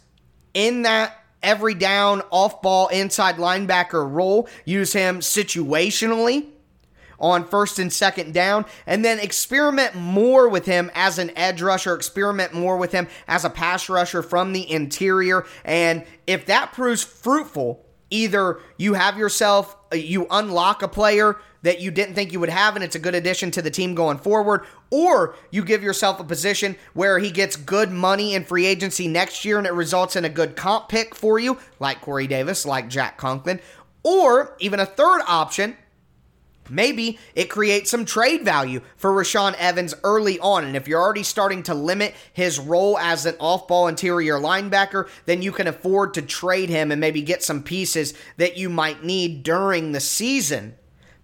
in 0.53 0.83
that 0.83 1.23
every 1.41 1.73
down 1.73 2.21
off 2.29 2.61
ball 2.61 2.87
inside 2.89 3.37
linebacker 3.37 4.07
role, 4.07 4.47
use 4.63 4.93
him 4.93 5.21
situationally 5.21 6.45
on 7.19 7.47
first 7.47 7.79
and 7.79 7.91
second 7.91 8.31
down, 8.31 8.63
and 8.85 9.03
then 9.03 9.17
experiment 9.17 9.95
more 9.95 10.47
with 10.47 10.67
him 10.67 10.91
as 10.93 11.17
an 11.17 11.35
edge 11.35 11.63
rusher, 11.63 11.95
experiment 11.95 12.53
more 12.53 12.77
with 12.77 12.91
him 12.91 13.07
as 13.27 13.43
a 13.43 13.49
pass 13.49 13.89
rusher 13.89 14.21
from 14.21 14.53
the 14.53 14.71
interior. 14.71 15.47
And 15.65 16.05
if 16.27 16.45
that 16.45 16.73
proves 16.73 17.03
fruitful, 17.03 17.86
either 18.09 18.59
you 18.77 18.93
have 18.93 19.17
yourself, 19.17 19.75
uh, 19.91 19.95
you 19.95 20.27
unlock 20.29 20.81
a 20.81 20.87
player 20.87 21.37
that 21.63 21.81
you 21.81 21.91
didn't 21.91 22.15
think 22.15 22.31
you 22.31 22.39
would 22.39 22.49
have, 22.49 22.75
and 22.75 22.83
it's 22.83 22.95
a 22.95 22.99
good 22.99 23.15
addition 23.15 23.51
to 23.51 23.61
the 23.61 23.71
team 23.71 23.95
going 23.95 24.17
forward, 24.17 24.65
or 24.89 25.35
you 25.51 25.63
give 25.63 25.83
yourself 25.83 26.19
a 26.19 26.23
position 26.23 26.75
where 26.93 27.19
he 27.19 27.31
gets 27.31 27.55
good 27.55 27.91
money 27.91 28.35
in 28.35 28.43
free 28.45 28.65
agency 28.65 29.07
next 29.07 29.43
year 29.43 29.57
and 29.57 29.67
it 29.67 29.73
results 29.73 30.15
in 30.15 30.23
a 30.23 30.29
good 30.29 30.55
comp 30.55 30.87
pick 30.87 31.15
for 31.15 31.39
you, 31.39 31.57
like 31.79 31.99
Corey 32.01 32.27
Davis, 32.27 32.65
like 32.65 32.87
Jack 32.87 33.17
Conklin, 33.17 33.59
or 34.03 34.55
even 34.59 34.79
a 34.79 34.85
third 34.85 35.21
option 35.27 35.75
Maybe 36.69 37.19
it 37.35 37.49
creates 37.49 37.89
some 37.91 38.05
trade 38.05 38.43
value 38.43 38.81
for 38.95 39.11
Rashaan 39.11 39.55
Evans 39.55 39.93
early 40.03 40.39
on. 40.39 40.65
And 40.65 40.75
if 40.75 40.87
you're 40.87 41.01
already 41.01 41.23
starting 41.23 41.63
to 41.63 41.73
limit 41.73 42.15
his 42.33 42.59
role 42.59 42.97
as 42.97 43.25
an 43.25 43.35
off 43.39 43.67
ball 43.67 43.87
interior 43.87 44.35
linebacker, 44.35 45.09
then 45.25 45.41
you 45.41 45.51
can 45.51 45.67
afford 45.67 46.13
to 46.15 46.21
trade 46.21 46.69
him 46.69 46.91
and 46.91 47.01
maybe 47.01 47.21
get 47.21 47.43
some 47.43 47.63
pieces 47.63 48.13
that 48.37 48.57
you 48.57 48.69
might 48.69 49.03
need 49.03 49.43
during 49.43 49.91
the 49.91 49.99
season 49.99 50.75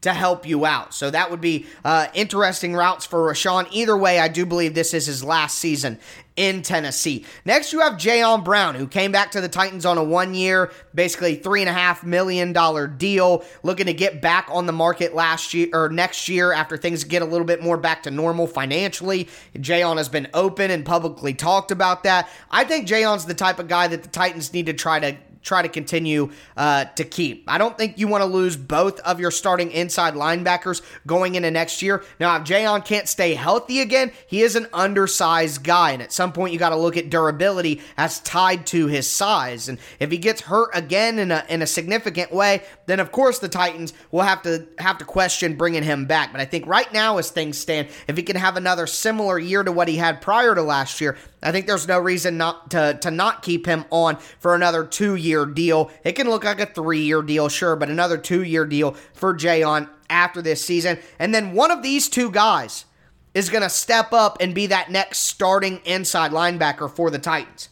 to 0.03 0.13
help 0.13 0.45
you 0.45 0.65
out. 0.65 0.93
So 0.93 1.10
that 1.10 1.31
would 1.31 1.41
be 1.41 1.65
uh, 1.83 2.07
interesting 2.13 2.75
routes 2.75 3.05
for 3.05 3.19
Rashaan. 3.31 3.67
Either 3.72 3.98
way, 3.98 4.19
I 4.19 4.27
do 4.27 4.45
believe 4.45 4.74
this 4.74 4.93
is 4.93 5.05
his 5.05 5.24
last 5.24 5.57
season 5.57 6.00
in 6.36 6.62
Tennessee. 6.62 7.25
Next, 7.45 7.74
you 7.74 7.79
have 7.79 7.93
Jayon 7.93 8.43
Brown, 8.43 8.75
who 8.75 8.88
came 8.88 9.12
back 9.12 9.31
to 9.31 9.41
the 9.41 9.48
Titans 9.48 9.86
on 9.86 9.98
a 9.98 10.03
one 10.03 10.33
year, 10.33 10.72
basically 10.93 11.36
three 11.36 11.62
and 11.62 11.69
a 11.69 11.74
half 11.74 12.03
million 12.03 12.53
dollar 12.53 12.88
deal, 12.88 13.45
looking 13.62 13.86
to 13.86 13.93
get 13.93 14.22
back 14.22 14.48
on 14.50 14.65
the 14.65 14.74
market 14.74 15.15
last 15.15 15.53
year 15.53 15.67
or 15.74 15.89
next 15.89 16.27
year 16.27 16.51
after 16.51 16.75
things 16.75 17.03
get 17.03 17.22
a 17.22 17.25
little 17.25 17.45
bit 17.45 17.62
more 17.62 17.77
back 17.77 18.03
to 18.03 18.12
normal 18.12 18.48
financially. 18.48 19.29
Jayon 19.55 19.98
has 19.98 20.10
been 20.10 20.27
open 20.33 20.72
and 20.72 20.86
publicly 20.86 21.33
talked 21.33 21.72
about 21.72 22.03
that. 22.03 22.27
I 22.51 22.63
think 22.65 22.88
Jayon's 22.88 23.25
the 23.25 23.33
type 23.33 23.60
of 23.60 23.67
guy 23.67 23.88
that 23.88 24.03
the 24.03 24.10
Titans 24.10 24.51
need 24.53 24.65
to 24.65 24.74
try 24.74 25.00
to 25.00 25.15
try 25.43 25.62
to 25.62 25.69
continue 25.69 26.31
uh, 26.57 26.85
to 26.85 27.03
keep. 27.03 27.43
I 27.47 27.57
don't 27.57 27.77
think 27.77 28.00
you 28.00 28.07
want 28.07 28.21
to 28.21 28.25
lose 28.25 28.57
both 28.57 29.00
of 29.01 29.19
your 29.19 29.31
starting 29.31 29.71
inside 29.71 30.13
linebackers 30.13 30.81
going 31.05 31.35
into 31.35 31.51
next 31.51 31.81
year. 31.81 32.03
Now, 32.19 32.35
if 32.38 32.43
Jayon 32.43 32.85
can't 32.85 33.07
stay 33.07 33.33
healthy 33.33 33.81
again, 33.81 34.12
he 34.25 34.41
is 34.41 34.55
an 34.55 34.67
undersized 34.73 35.63
guy, 35.63 35.91
and 35.91 36.01
at 36.01 36.12
some 36.12 36.31
point 36.31 36.53
you 36.53 36.59
got 36.59 36.69
to 36.69 36.75
look 36.75 36.97
at 36.97 37.09
durability 37.09 37.81
as 37.97 38.19
tied 38.21 38.65
to 38.67 38.88
his 38.88 39.09
size. 39.09 39.69
And 39.69 39.77
if 40.00 40.09
he 40.09 40.17
gets 40.17 40.41
hurt 40.41 40.69
again 40.73 41.19
in 41.19 41.31
a 41.31 41.45
in 41.50 41.62
a 41.62 41.67
significant 41.67 42.31
way, 42.31 42.63
then 42.85 43.00
of 43.00 43.12
course 43.12 43.39
the 43.39 43.50
Titans 43.50 43.93
will 44.12 44.21
have 44.21 44.41
to 44.43 44.67
have 44.79 44.97
to 45.00 45.05
question 45.05 45.55
bringing 45.55 45.83
him 45.83 46.05
back. 46.05 46.31
But 46.31 46.41
I 46.41 46.45
think 46.45 46.65
right 46.65 46.91
now, 46.93 47.17
as 47.17 47.29
things 47.29 47.57
stand, 47.57 47.89
if 48.07 48.17
he 48.17 48.23
can 48.23 48.35
have 48.35 48.57
another 48.57 48.88
similar 48.88 49.38
year 49.38 49.63
to 49.63 49.71
what 49.71 49.88
he 49.88 49.97
had 49.97 50.21
prior 50.21 50.55
to 50.55 50.62
last 50.62 51.01
year, 51.01 51.17
I 51.43 51.51
think 51.51 51.67
there's 51.67 51.88
no 51.88 52.00
reason 52.00 52.38
not 52.38 52.71
to 52.71 52.97
to 53.01 53.12
not 53.12 53.43
keep 53.43 53.65
him 53.65 53.85
on 53.89 54.17
for 54.39 54.55
another 54.55 54.85
two 54.85 55.15
year 55.15 55.45
deal. 55.45 55.91
It 56.03 56.13
can 56.13 56.29
look 56.29 56.43
like 56.43 56.59
a 56.59 56.65
three 56.65 57.01
year 57.01 57.21
deal, 57.21 57.50
sure, 57.50 57.75
but 57.75 57.89
another 57.89 58.17
two 58.17 58.43
year 58.43 58.65
deal 58.65 58.95
for 59.13 59.35
Jayon 59.35 59.89
after 60.09 60.41
this 60.41 60.63
season. 60.63 61.00
And 61.19 61.33
then 61.33 61.53
one 61.53 61.71
of 61.71 61.83
these 61.83 62.07
two 62.07 62.31
guys 62.31 62.85
is 63.33 63.50
going 63.50 63.63
to 63.63 63.69
step 63.69 64.13
up 64.13 64.38
and 64.39 64.53
be 64.53 64.67
that 64.67 64.91
next 64.91 65.19
starting 65.19 65.81
inside 65.85 66.31
linebacker 66.31 66.89
for 66.89 67.09
the 67.09 67.19
Titans. 67.19 67.69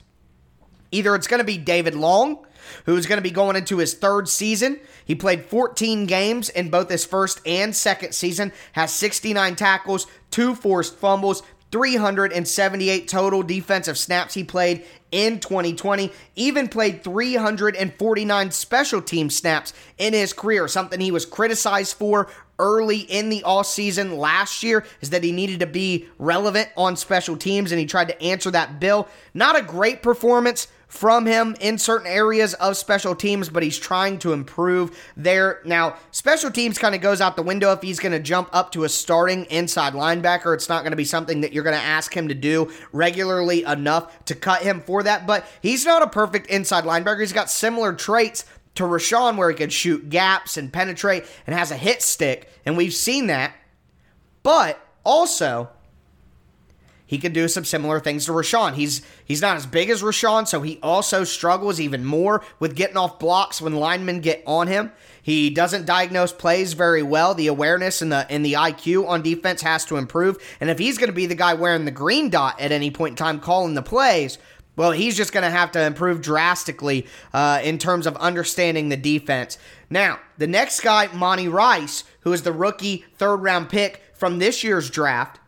Either 0.91 1.15
it's 1.15 1.27
going 1.27 1.39
to 1.39 1.45
be 1.45 1.57
David 1.57 1.95
Long, 1.95 2.45
who's 2.85 3.05
going 3.05 3.17
to 3.17 3.23
be 3.23 3.31
going 3.31 3.55
into 3.55 3.77
his 3.77 3.93
third 3.93 4.27
season. 4.27 4.79
He 5.05 5.15
played 5.15 5.45
14 5.45 6.05
games 6.05 6.49
in 6.49 6.69
both 6.69 6.89
his 6.89 7.05
first 7.05 7.41
and 7.45 7.75
second 7.75 8.13
season, 8.13 8.51
has 8.73 8.93
69 8.93 9.55
tackles, 9.55 10.07
two 10.31 10.55
forced 10.55 10.95
fumbles, 10.97 11.43
378 11.71 13.07
total 13.07 13.43
defensive 13.43 13.97
snaps 13.97 14.33
he 14.33 14.43
played 14.43 14.85
in 15.11 15.39
2020, 15.39 16.11
even 16.35 16.67
played 16.67 17.03
349 17.03 18.51
special 18.51 19.01
team 19.01 19.29
snaps 19.29 19.73
in 19.97 20.13
his 20.13 20.33
career, 20.33 20.67
something 20.67 20.99
he 20.99 21.11
was 21.11 21.25
criticized 21.25 21.97
for 21.97 22.29
early 22.59 22.99
in 22.99 23.29
the 23.29 23.43
off 23.43 23.65
season 23.65 24.17
last 24.17 24.61
year 24.63 24.85
is 25.01 25.09
that 25.09 25.23
he 25.23 25.31
needed 25.31 25.59
to 25.59 25.65
be 25.65 26.07
relevant 26.19 26.69
on 26.77 26.95
special 26.95 27.35
teams 27.35 27.71
and 27.71 27.79
he 27.79 27.87
tried 27.87 28.07
to 28.07 28.21
answer 28.21 28.51
that 28.51 28.79
bill. 28.79 29.07
Not 29.33 29.57
a 29.57 29.63
great 29.63 30.03
performance 30.03 30.67
from 30.91 31.25
him 31.25 31.55
in 31.61 31.77
certain 31.77 32.05
areas 32.05 32.53
of 32.55 32.75
special 32.75 33.15
teams, 33.15 33.47
but 33.47 33.63
he's 33.63 33.79
trying 33.79 34.19
to 34.19 34.33
improve 34.33 34.91
there. 35.15 35.61
Now, 35.63 35.95
special 36.11 36.51
teams 36.51 36.77
kind 36.77 36.93
of 36.93 36.99
goes 36.99 37.21
out 37.21 37.37
the 37.37 37.41
window 37.41 37.71
if 37.71 37.81
he's 37.81 37.97
going 37.97 38.11
to 38.11 38.19
jump 38.19 38.49
up 38.51 38.73
to 38.73 38.83
a 38.83 38.89
starting 38.89 39.45
inside 39.45 39.93
linebacker. 39.93 40.53
It's 40.53 40.67
not 40.67 40.83
going 40.83 40.91
to 40.91 40.97
be 40.97 41.05
something 41.05 41.41
that 41.41 41.53
you're 41.53 41.63
going 41.63 41.77
to 41.77 41.81
ask 41.81 42.13
him 42.15 42.27
to 42.27 42.33
do 42.33 42.69
regularly 42.91 43.63
enough 43.63 44.25
to 44.25 44.35
cut 44.35 44.63
him 44.63 44.81
for 44.81 45.01
that, 45.03 45.25
but 45.25 45.45
he's 45.61 45.85
not 45.85 46.01
a 46.01 46.07
perfect 46.07 46.47
inside 46.47 46.83
linebacker. 46.83 47.21
He's 47.21 47.31
got 47.31 47.49
similar 47.49 47.93
traits 47.93 48.43
to 48.75 48.83
Rashaan 48.83 49.37
where 49.37 49.49
he 49.49 49.55
can 49.55 49.69
shoot 49.69 50.09
gaps 50.09 50.57
and 50.57 50.73
penetrate 50.73 51.23
and 51.47 51.55
has 51.55 51.71
a 51.71 51.77
hit 51.77 52.01
stick, 52.01 52.49
and 52.65 52.75
we've 52.75 52.93
seen 52.93 53.27
that. 53.27 53.53
But 54.43 54.85
also, 55.05 55.69
he 57.11 57.17
could 57.17 57.33
do 57.33 57.49
some 57.49 57.65
similar 57.65 57.99
things 57.99 58.25
to 58.25 58.31
Rashaan. 58.31 58.75
He's 58.75 59.01
he's 59.25 59.41
not 59.41 59.57
as 59.57 59.65
big 59.65 59.89
as 59.89 60.01
Rashaan, 60.01 60.47
so 60.47 60.61
he 60.61 60.79
also 60.81 61.25
struggles 61.25 61.77
even 61.77 62.05
more 62.05 62.41
with 62.57 62.73
getting 62.73 62.95
off 62.95 63.19
blocks 63.19 63.61
when 63.61 63.75
linemen 63.75 64.21
get 64.21 64.41
on 64.47 64.67
him. 64.67 64.93
He 65.21 65.49
doesn't 65.49 65.85
diagnose 65.85 66.31
plays 66.31 66.71
very 66.71 67.03
well. 67.03 67.35
The 67.35 67.47
awareness 67.47 68.01
and 68.01 68.13
the 68.13 68.25
and 68.31 68.45
the 68.45 68.53
IQ 68.53 69.09
on 69.09 69.23
defense 69.23 69.61
has 69.61 69.83
to 69.87 69.97
improve. 69.97 70.37
And 70.61 70.69
if 70.69 70.79
he's 70.79 70.97
going 70.97 71.09
to 71.09 71.13
be 71.13 71.25
the 71.25 71.35
guy 71.35 71.53
wearing 71.53 71.83
the 71.83 71.91
green 71.91 72.29
dot 72.29 72.61
at 72.61 72.71
any 72.71 72.91
point 72.91 73.11
in 73.11 73.15
time 73.17 73.41
calling 73.41 73.73
the 73.73 73.81
plays, 73.81 74.37
well, 74.77 74.93
he's 74.93 75.17
just 75.17 75.33
going 75.33 75.43
to 75.43 75.49
have 75.49 75.73
to 75.73 75.85
improve 75.85 76.21
drastically 76.21 77.07
uh, 77.33 77.59
in 77.61 77.77
terms 77.77 78.07
of 78.07 78.15
understanding 78.15 78.87
the 78.87 78.95
defense. 78.95 79.57
Now, 79.89 80.19
the 80.37 80.47
next 80.47 80.79
guy, 80.79 81.07
Monty 81.07 81.49
Rice, 81.49 82.05
who 82.21 82.31
is 82.31 82.43
the 82.43 82.53
rookie 82.53 83.03
third 83.17 83.41
round 83.41 83.67
pick 83.67 84.01
from 84.13 84.39
this 84.39 84.63
year's 84.63 84.89
draft, 84.89 85.40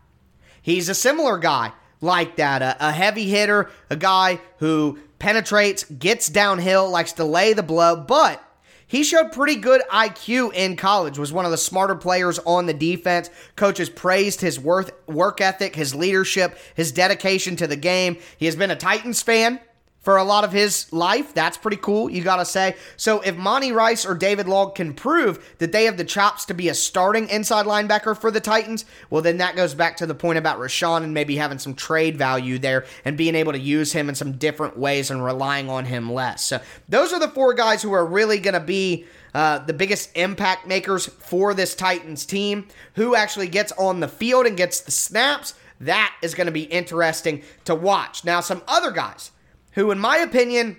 He's 0.64 0.90
a 0.90 0.96
similar 0.96 1.38
guy 1.38 1.74
like 2.02 2.38
that, 2.38 2.64
a, 2.64 2.90
a 2.90 2.92
heavy 2.92 3.30
hitter, 3.30 3.70
a 3.92 3.96
guy 3.96 4.40
who 4.58 4.98
penetrates, 5.20 5.84
gets 5.84 6.28
downhill, 6.28 6.90
likes 6.90 7.14
to 7.14 7.26
lay 7.26 7.54
the 7.54 7.62
blow, 7.62 7.96
but 7.96 8.42
he 8.88 9.04
showed 9.04 9.32
pretty 9.32 9.56
good 9.56 9.82
IQ 9.92 10.54
in 10.54 10.76
college, 10.76 11.18
was 11.18 11.34
one 11.34 11.46
of 11.46 11.52
the 11.52 11.58
smarter 11.58 11.96
players 11.96 12.40
on 12.40 12.66
the 12.66 12.74
defense. 12.74 13.30
Coaches 13.56 13.90
praised 13.90 14.42
his 14.42 14.60
worth, 14.60 14.92
work 15.08 15.42
ethic, 15.42 15.76
his 15.76 15.94
leadership, 15.96 16.58
his 16.76 16.92
dedication 16.92 17.56
to 17.58 17.68
the 17.68 17.76
game. 17.76 18.18
He 18.38 18.46
has 18.46 18.56
been 18.56 18.72
a 18.72 18.76
Titans 18.76 19.22
fan 19.22 19.60
for 20.04 20.18
a 20.18 20.24
lot 20.24 20.44
of 20.44 20.52
his 20.52 20.92
life. 20.94 21.34
That's 21.34 21.58
pretty 21.58 21.78
cool, 21.78 22.10
you 22.10 22.24
got 22.24 22.36
to 22.36 22.46
say. 22.46 22.76
So 22.98 23.22
if 23.22 23.36
Monty 23.36 23.72
Rice 23.72 24.06
or 24.06 24.14
David 24.14 24.48
Long 24.48 24.74
can 24.74 24.94
prove 24.94 25.56
that 25.58 25.72
they 25.72 25.86
have 25.86 25.98
the 25.98 26.04
chops 26.04 26.46
to 26.46 26.54
be 26.54 26.70
a 26.70 26.74
starting 26.74 27.30
inside 27.30 27.66
linebacker 27.66 28.16
for 28.16 28.30
the 28.30 28.42
Titans, 28.42 28.86
well, 29.10 29.22
then 29.22 29.38
that 29.38 29.56
goes 29.56 29.74
back 29.74 29.98
to 29.98 30.06
the 30.06 30.14
point 30.14 30.38
about 30.38 30.60
Rashaan 30.60 31.04
and 31.04 31.14
maybe 31.14 31.38
having 31.38 31.58
some 31.58 31.74
trade 31.74 32.18
value 32.18 32.60
there 32.60 32.86
and 33.06 33.18
being 33.18 33.34
able 33.34 33.54
to 33.54 33.60
use 33.60 33.94
him 33.94 34.10
in 34.10 34.16
some 34.16 34.34
different 34.34 34.78
ways 34.78 35.10
and 35.10 35.24
relying 35.24 35.70
on 35.70 35.86
him 35.86 36.12
less. 36.12 36.44
So 36.44 36.60
those 36.90 37.14
are 37.14 37.20
the 37.20 37.30
four 37.30 37.54
guys 37.54 37.82
who 37.82 37.94
are 37.94 38.06
really 38.06 38.38
going 38.40 38.54
to 38.54 38.60
be. 38.60 39.06
Uh, 39.34 39.58
the 39.58 39.74
biggest 39.74 40.16
impact 40.16 40.68
makers 40.68 41.08
for 41.08 41.56
this 41.56 41.74
Titans 41.74 42.24
team. 42.24 42.68
Who 42.94 43.16
actually 43.16 43.48
gets 43.48 43.72
on 43.72 44.00
the 44.00 44.08
field 44.08 44.46
and 44.46 44.56
gets 44.56 44.82
the 44.82 44.92
snaps? 44.92 45.56
That 45.80 46.16
is 46.22 46.36
going 46.36 46.46
to 46.46 46.52
be 46.52 46.66
interesting 46.66 47.42
to 47.66 47.74
watch. 47.74 48.24
Now, 48.24 48.42
some 48.42 48.62
other 48.68 48.92
guys 48.92 49.32
who, 49.74 49.92
in 49.92 50.00
my 50.00 50.18
opinion, 50.18 50.78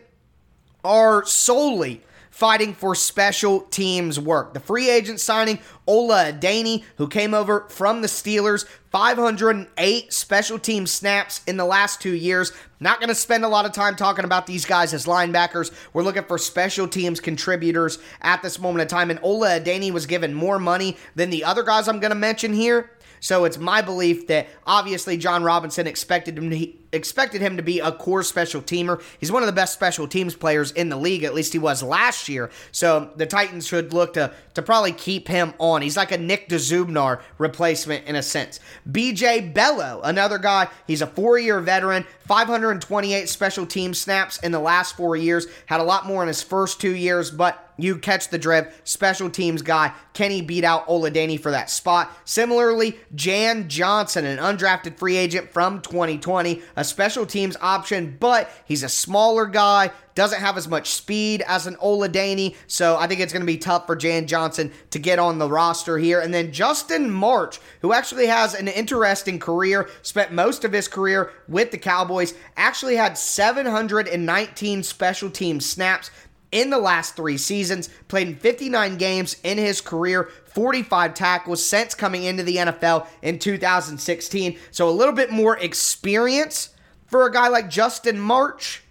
are 0.84 1.24
solely 1.24 2.02
fighting 2.34 2.74
for 2.74 2.96
special 2.96 3.60
teams 3.60 4.18
work. 4.18 4.54
The 4.54 4.60
free 4.60 4.90
agent 4.90 5.20
signing, 5.20 5.60
Ola 5.86 6.32
Adeniyi, 6.32 6.82
who 6.96 7.06
came 7.06 7.32
over 7.32 7.60
from 7.68 8.02
the 8.02 8.08
Steelers, 8.08 8.66
508 8.90 10.12
special 10.12 10.58
team 10.58 10.84
snaps 10.88 11.42
in 11.46 11.56
the 11.56 11.64
last 11.64 12.00
two 12.00 12.12
years. 12.12 12.52
Not 12.80 12.98
going 12.98 13.08
to 13.08 13.14
spend 13.14 13.44
a 13.44 13.48
lot 13.48 13.66
of 13.66 13.72
time 13.72 13.94
talking 13.94 14.24
about 14.24 14.48
these 14.48 14.64
guys 14.64 14.92
as 14.92 15.06
linebackers. 15.06 15.72
We're 15.92 16.02
looking 16.02 16.24
for 16.24 16.36
special 16.36 16.88
teams 16.88 17.20
contributors 17.20 18.00
at 18.20 18.42
this 18.42 18.58
moment 18.58 18.82
in 18.82 18.88
time, 18.88 19.12
and 19.12 19.20
Ola 19.22 19.60
Adeniyi 19.60 19.92
was 19.92 20.06
given 20.06 20.34
more 20.34 20.58
money 20.58 20.96
than 21.14 21.30
the 21.30 21.44
other 21.44 21.62
guys 21.62 21.86
I'm 21.86 22.00
going 22.00 22.10
to 22.10 22.16
mention 22.16 22.52
here. 22.52 22.90
So 23.20 23.44
it's 23.44 23.58
my 23.58 23.82
belief 23.82 24.26
that 24.28 24.48
obviously 24.66 25.16
Jon 25.16 25.42
Robinson 25.42 25.86
expected 25.86 26.38
him 26.38 26.50
to 26.50 26.72
expected 26.94 27.40
him 27.40 27.56
to 27.56 27.62
be 27.62 27.80
a 27.80 27.90
core 27.90 28.22
special 28.22 28.62
teamer. 28.62 29.02
He's 29.18 29.32
one 29.32 29.42
of 29.42 29.48
the 29.48 29.52
best 29.52 29.74
special 29.74 30.06
teams 30.06 30.36
players 30.36 30.70
in 30.72 30.88
the 30.88 30.96
league, 30.96 31.24
at 31.24 31.34
least 31.34 31.52
he 31.52 31.58
was 31.58 31.82
last 31.82 32.28
year. 32.28 32.50
So 32.70 33.10
the 33.16 33.26
Titans 33.26 33.66
should 33.66 33.92
look 33.92 34.14
to 34.14 34.32
to 34.54 34.62
probably 34.62 34.92
keep 34.92 35.26
him 35.26 35.54
on. 35.58 35.82
He's 35.82 35.96
like 35.96 36.12
a 36.12 36.18
Nick 36.18 36.48
Dzubnar 36.48 37.20
replacement 37.38 38.06
in 38.06 38.16
a 38.16 38.22
sense. 38.22 38.60
BJ 38.88 39.52
Bello, 39.52 40.00
another 40.04 40.38
guy, 40.38 40.68
he's 40.86 41.02
a 41.02 41.06
four-year 41.06 41.60
veteran, 41.60 42.06
528 42.26 43.28
special 43.28 43.66
team 43.66 43.92
snaps 43.94 44.38
in 44.38 44.52
the 44.52 44.60
last 44.60 44.96
four 44.96 45.16
years, 45.16 45.46
had 45.66 45.80
a 45.80 45.84
lot 45.84 46.06
more 46.06 46.22
in 46.22 46.28
his 46.28 46.42
first 46.42 46.80
two 46.80 46.94
years, 46.94 47.30
but 47.30 47.63
you 47.76 47.98
catch 47.98 48.28
the 48.28 48.38
drift. 48.38 48.88
Special 48.88 49.30
teams 49.30 49.62
guy. 49.62 49.92
Kenny 50.12 50.42
beat 50.42 50.64
out 50.64 50.84
Ola 50.86 51.10
Adeniyi 51.10 51.40
for 51.40 51.50
that 51.50 51.70
spot. 51.70 52.10
Similarly, 52.24 52.98
Jan 53.14 53.68
Johnson, 53.68 54.24
an 54.24 54.38
undrafted 54.38 54.96
free 54.96 55.16
agent 55.16 55.50
from 55.50 55.80
2020, 55.80 56.62
a 56.76 56.84
special 56.84 57.26
teams 57.26 57.56
option, 57.60 58.16
but 58.20 58.48
he's 58.64 58.84
a 58.84 58.88
smaller 58.88 59.46
guy, 59.46 59.90
doesn't 60.14 60.40
have 60.40 60.56
as 60.56 60.68
much 60.68 60.90
speed 60.90 61.42
as 61.48 61.66
an 61.66 61.76
Ola 61.80 62.08
Adeniyi, 62.08 62.54
so 62.68 62.96
I 62.96 63.08
think 63.08 63.20
it's 63.20 63.32
going 63.32 63.42
to 63.42 63.46
be 63.46 63.58
tough 63.58 63.86
for 63.86 63.96
Jan 63.96 64.28
Johnson 64.28 64.70
to 64.90 65.00
get 65.00 65.18
on 65.18 65.38
the 65.38 65.48
roster 65.48 65.98
here. 65.98 66.20
And 66.20 66.32
then 66.32 66.52
Justin 66.52 67.10
March, 67.10 67.58
who 67.80 67.92
actually 67.92 68.28
has 68.28 68.54
an 68.54 68.68
interesting 68.68 69.40
career, 69.40 69.90
spent 70.02 70.32
most 70.32 70.64
of 70.64 70.72
his 70.72 70.86
career 70.86 71.32
with 71.48 71.72
the 71.72 71.78
Cowboys, 71.78 72.34
actually 72.56 72.94
had 72.94 73.18
719 73.18 74.82
special 74.84 75.30
team 75.30 75.60
snaps 75.60 76.12
in 76.54 76.70
the 76.70 76.78
last 76.78 77.16
three 77.16 77.36
seasons, 77.36 77.90
played 78.06 78.28
in 78.28 78.36
59 78.36 78.96
games 78.96 79.36
in 79.42 79.58
his 79.58 79.80
career, 79.80 80.30
45 80.46 81.12
tackles 81.12 81.62
since 81.62 81.94
coming 81.94 82.22
into 82.22 82.44
the 82.44 82.56
NFL 82.56 83.08
in 83.22 83.40
2016. 83.40 84.56
So 84.70 84.88
a 84.88 84.90
little 84.90 85.12
bit 85.12 85.32
more 85.32 85.58
experience 85.58 86.70
for 87.06 87.26
a 87.26 87.32
guy 87.32 87.48
like 87.48 87.68
Justin 87.68 88.20
March 88.20 88.84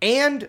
and 0.00 0.48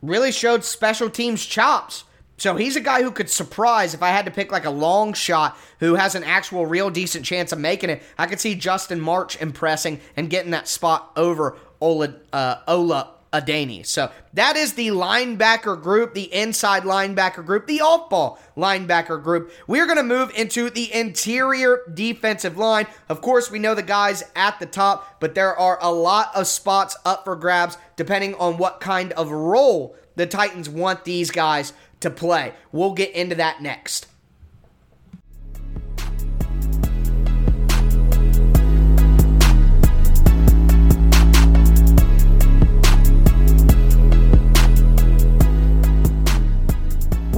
really 0.00 0.30
showed 0.30 0.62
special 0.62 1.10
teams 1.10 1.44
chops. 1.44 2.04
So 2.36 2.54
he's 2.54 2.76
a 2.76 2.80
guy 2.80 3.02
who 3.02 3.10
could 3.10 3.28
surprise 3.28 3.94
if 3.94 4.02
I 4.02 4.10
had 4.10 4.26
to 4.26 4.30
pick 4.30 4.52
like 4.52 4.64
a 4.64 4.70
long 4.70 5.12
shot 5.12 5.58
who 5.80 5.96
has 5.96 6.14
an 6.14 6.22
actual 6.22 6.66
real 6.66 6.88
decent 6.88 7.24
chance 7.24 7.50
of 7.50 7.58
making 7.58 7.90
it. 7.90 8.00
I 8.16 8.26
could 8.26 8.38
see 8.38 8.54
Justin 8.54 9.00
March 9.00 9.40
impressing 9.40 10.00
and 10.16 10.30
getting 10.30 10.52
that 10.52 10.68
spot 10.68 11.10
over 11.16 11.56
Ola, 11.80 12.14
uh, 12.32 12.58
Ola 12.68 13.17
Adeniyi. 13.32 13.84
So 13.86 14.10
that 14.32 14.56
is 14.56 14.74
the 14.74 14.88
linebacker 14.88 15.80
group, 15.80 16.14
the 16.14 16.32
inside 16.34 16.84
linebacker 16.84 17.44
group, 17.44 17.66
the 17.66 17.80
off 17.80 18.08
ball 18.08 18.38
linebacker 18.56 19.22
group. 19.22 19.52
We're 19.66 19.86
going 19.86 19.98
to 19.98 20.02
move 20.02 20.32
into 20.34 20.70
the 20.70 20.92
interior 20.92 21.80
defensive 21.92 22.56
line. 22.56 22.86
Of 23.08 23.20
course, 23.20 23.50
we 23.50 23.58
know 23.58 23.74
the 23.74 23.82
guys 23.82 24.24
at 24.34 24.58
the 24.58 24.66
top, 24.66 25.20
but 25.20 25.34
there 25.34 25.56
are 25.56 25.78
a 25.80 25.90
lot 25.90 26.30
of 26.34 26.46
spots 26.46 26.96
up 27.04 27.24
for 27.24 27.36
grabs 27.36 27.76
depending 27.96 28.34
on 28.36 28.58
what 28.58 28.80
kind 28.80 29.12
of 29.12 29.30
role 29.30 29.96
the 30.16 30.26
Titans 30.26 30.68
want 30.68 31.04
these 31.04 31.30
guys 31.30 31.72
to 32.00 32.10
play. 32.10 32.54
We'll 32.72 32.94
get 32.94 33.12
into 33.12 33.34
that 33.36 33.60
next. 33.62 34.06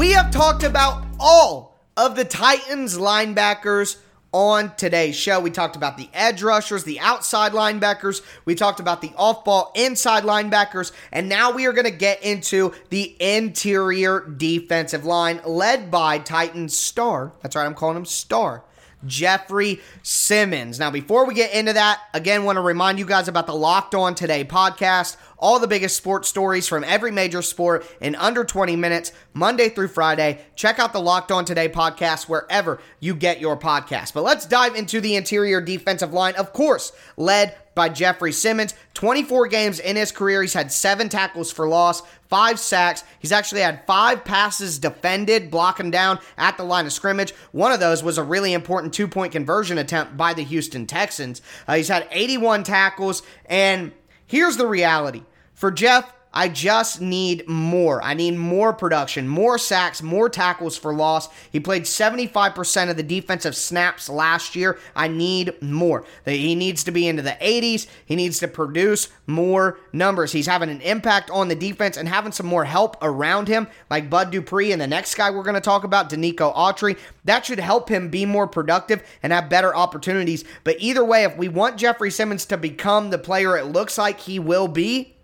We 0.00 0.12
have 0.12 0.30
talked 0.30 0.62
about 0.62 1.04
all 1.18 1.78
of 1.94 2.16
the 2.16 2.24
Titans 2.24 2.96
linebackers 2.96 3.98
on 4.32 4.74
today's 4.76 5.14
show. 5.14 5.40
We 5.40 5.50
talked 5.50 5.76
about 5.76 5.98
the 5.98 6.08
edge 6.14 6.42
rushers, 6.42 6.84
the 6.84 7.00
outside 7.00 7.52
linebackers, 7.52 8.22
we 8.46 8.54
talked 8.54 8.80
about 8.80 9.02
the 9.02 9.12
off 9.14 9.44
ball 9.44 9.70
inside 9.74 10.22
linebackers, 10.22 10.92
and 11.12 11.28
now 11.28 11.50
we 11.50 11.66
are 11.66 11.74
going 11.74 11.84
to 11.84 11.90
get 11.90 12.22
into 12.22 12.72
the 12.88 13.14
interior 13.20 14.20
defensive 14.20 15.04
line 15.04 15.42
led 15.44 15.90
by 15.90 16.18
Titans 16.18 16.74
star. 16.74 17.32
That's 17.42 17.54
right, 17.54 17.66
I'm 17.66 17.74
calling 17.74 17.98
him 17.98 18.06
star. 18.06 18.64
Jeffrey 19.06 19.80
Simmons. 20.02 20.78
Now, 20.78 20.90
before 20.90 21.26
we 21.26 21.34
get 21.34 21.52
into 21.52 21.72
that, 21.72 22.00
again, 22.14 22.44
want 22.44 22.56
to 22.56 22.62
remind 22.62 22.98
you 22.98 23.06
guys 23.06 23.28
about 23.28 23.46
the 23.46 23.54
Locked 23.54 23.94
On 23.94 24.14
Today 24.14 24.44
podcast 24.44 25.16
all 25.40 25.58
the 25.58 25.66
biggest 25.66 25.96
sports 25.96 26.28
stories 26.28 26.68
from 26.68 26.84
every 26.84 27.10
major 27.10 27.42
sport 27.42 27.84
in 28.00 28.14
under 28.14 28.44
20 28.44 28.76
minutes, 28.76 29.12
Monday 29.32 29.68
through 29.70 29.88
Friday. 29.88 30.44
Check 30.54 30.78
out 30.78 30.92
the 30.92 31.00
Locked 31.00 31.32
On 31.32 31.44
Today 31.44 31.68
podcast 31.68 32.28
wherever 32.28 32.80
you 33.00 33.14
get 33.14 33.40
your 33.40 33.56
podcast. 33.56 34.12
But 34.12 34.22
let's 34.22 34.46
dive 34.46 34.76
into 34.76 35.00
the 35.00 35.16
interior 35.16 35.60
defensive 35.60 36.12
line, 36.12 36.34
of 36.36 36.52
course, 36.52 36.92
led 37.16 37.56
by 37.74 37.88
Jeffrey 37.88 38.32
Simmons. 38.32 38.74
24 38.94 39.48
games 39.48 39.80
in 39.80 39.96
his 39.96 40.12
career. 40.12 40.42
He's 40.42 40.54
had 40.54 40.72
seven 40.72 41.08
tackles 41.08 41.52
for 41.52 41.68
loss, 41.68 42.02
five 42.28 42.58
sacks. 42.58 43.04
He's 43.18 43.32
actually 43.32 43.62
had 43.62 43.86
five 43.86 44.24
passes 44.24 44.78
defended, 44.78 45.50
blocking 45.50 45.90
down 45.90 46.18
at 46.36 46.56
the 46.56 46.64
line 46.64 46.86
of 46.86 46.92
scrimmage. 46.92 47.32
One 47.52 47.72
of 47.72 47.80
those 47.80 48.02
was 48.02 48.18
a 48.18 48.22
really 48.22 48.52
important 48.52 48.94
two 48.94 49.08
point 49.08 49.32
conversion 49.32 49.78
attempt 49.78 50.16
by 50.16 50.34
the 50.34 50.44
Houston 50.44 50.86
Texans. 50.86 51.42
Uh, 51.66 51.76
he's 51.76 51.88
had 51.88 52.08
81 52.10 52.64
tackles, 52.64 53.22
and 53.46 53.92
here's 54.26 54.56
the 54.56 54.66
reality 54.66 55.22
for 55.54 55.70
Jeff, 55.70 56.12
I 56.32 56.48
just 56.48 57.00
need 57.00 57.48
more. 57.48 58.00
I 58.02 58.14
need 58.14 58.36
more 58.36 58.72
production, 58.72 59.26
more 59.26 59.58
sacks, 59.58 60.00
more 60.00 60.28
tackles 60.28 60.76
for 60.76 60.94
loss. 60.94 61.28
He 61.50 61.58
played 61.58 61.82
75% 61.84 62.88
of 62.88 62.96
the 62.96 63.02
defensive 63.02 63.56
snaps 63.56 64.08
last 64.08 64.54
year. 64.54 64.78
I 64.94 65.08
need 65.08 65.60
more. 65.60 66.04
He 66.24 66.54
needs 66.54 66.84
to 66.84 66.92
be 66.92 67.08
into 67.08 67.22
the 67.22 67.36
80s. 67.40 67.88
He 68.06 68.14
needs 68.14 68.38
to 68.40 68.48
produce 68.48 69.08
more 69.26 69.78
numbers. 69.92 70.30
He's 70.30 70.46
having 70.46 70.70
an 70.70 70.80
impact 70.82 71.30
on 71.30 71.48
the 71.48 71.56
defense 71.56 71.96
and 71.96 72.08
having 72.08 72.32
some 72.32 72.46
more 72.46 72.64
help 72.64 72.96
around 73.02 73.48
him, 73.48 73.66
like 73.90 74.08
Bud 74.08 74.30
Dupree 74.30 74.70
and 74.70 74.80
the 74.80 74.86
next 74.86 75.16
guy 75.16 75.30
we're 75.30 75.42
going 75.42 75.54
to 75.54 75.60
talk 75.60 75.82
about, 75.82 76.10
Denico 76.10 76.54
Autry. 76.54 76.96
That 77.24 77.44
should 77.44 77.58
help 77.58 77.88
him 77.88 78.08
be 78.08 78.24
more 78.24 78.46
productive 78.46 79.02
and 79.22 79.32
have 79.32 79.50
better 79.50 79.74
opportunities. 79.74 80.44
But 80.62 80.76
either 80.78 81.04
way, 81.04 81.24
if 81.24 81.36
we 81.36 81.48
want 81.48 81.76
Jeffrey 81.76 82.10
Simmons 82.10 82.44
to 82.46 82.56
become 82.56 83.10
the 83.10 83.18
player 83.18 83.56
it 83.56 83.66
looks 83.66 83.98
like 83.98 84.20
he 84.20 84.38
will 84.38 84.68
be, 84.68 85.16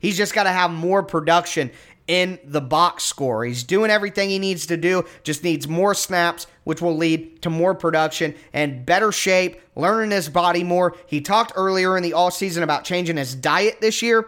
He's 0.00 0.16
just 0.16 0.34
got 0.34 0.44
to 0.44 0.50
have 0.50 0.70
more 0.70 1.02
production 1.02 1.70
in 2.06 2.38
the 2.42 2.60
box 2.60 3.04
score. 3.04 3.44
He's 3.44 3.62
doing 3.62 3.90
everything 3.90 4.30
he 4.30 4.38
needs 4.38 4.66
to 4.66 4.76
do, 4.76 5.04
just 5.22 5.44
needs 5.44 5.68
more 5.68 5.94
snaps, 5.94 6.46
which 6.64 6.80
will 6.80 6.96
lead 6.96 7.42
to 7.42 7.50
more 7.50 7.74
production 7.74 8.34
and 8.52 8.84
better 8.84 9.12
shape, 9.12 9.60
learning 9.76 10.10
his 10.10 10.28
body 10.28 10.64
more. 10.64 10.96
He 11.06 11.20
talked 11.20 11.52
earlier 11.54 11.96
in 11.96 12.02
the 12.02 12.14
all 12.14 12.30
season 12.30 12.62
about 12.62 12.84
changing 12.84 13.18
his 13.18 13.34
diet 13.34 13.80
this 13.80 14.00
year. 14.00 14.26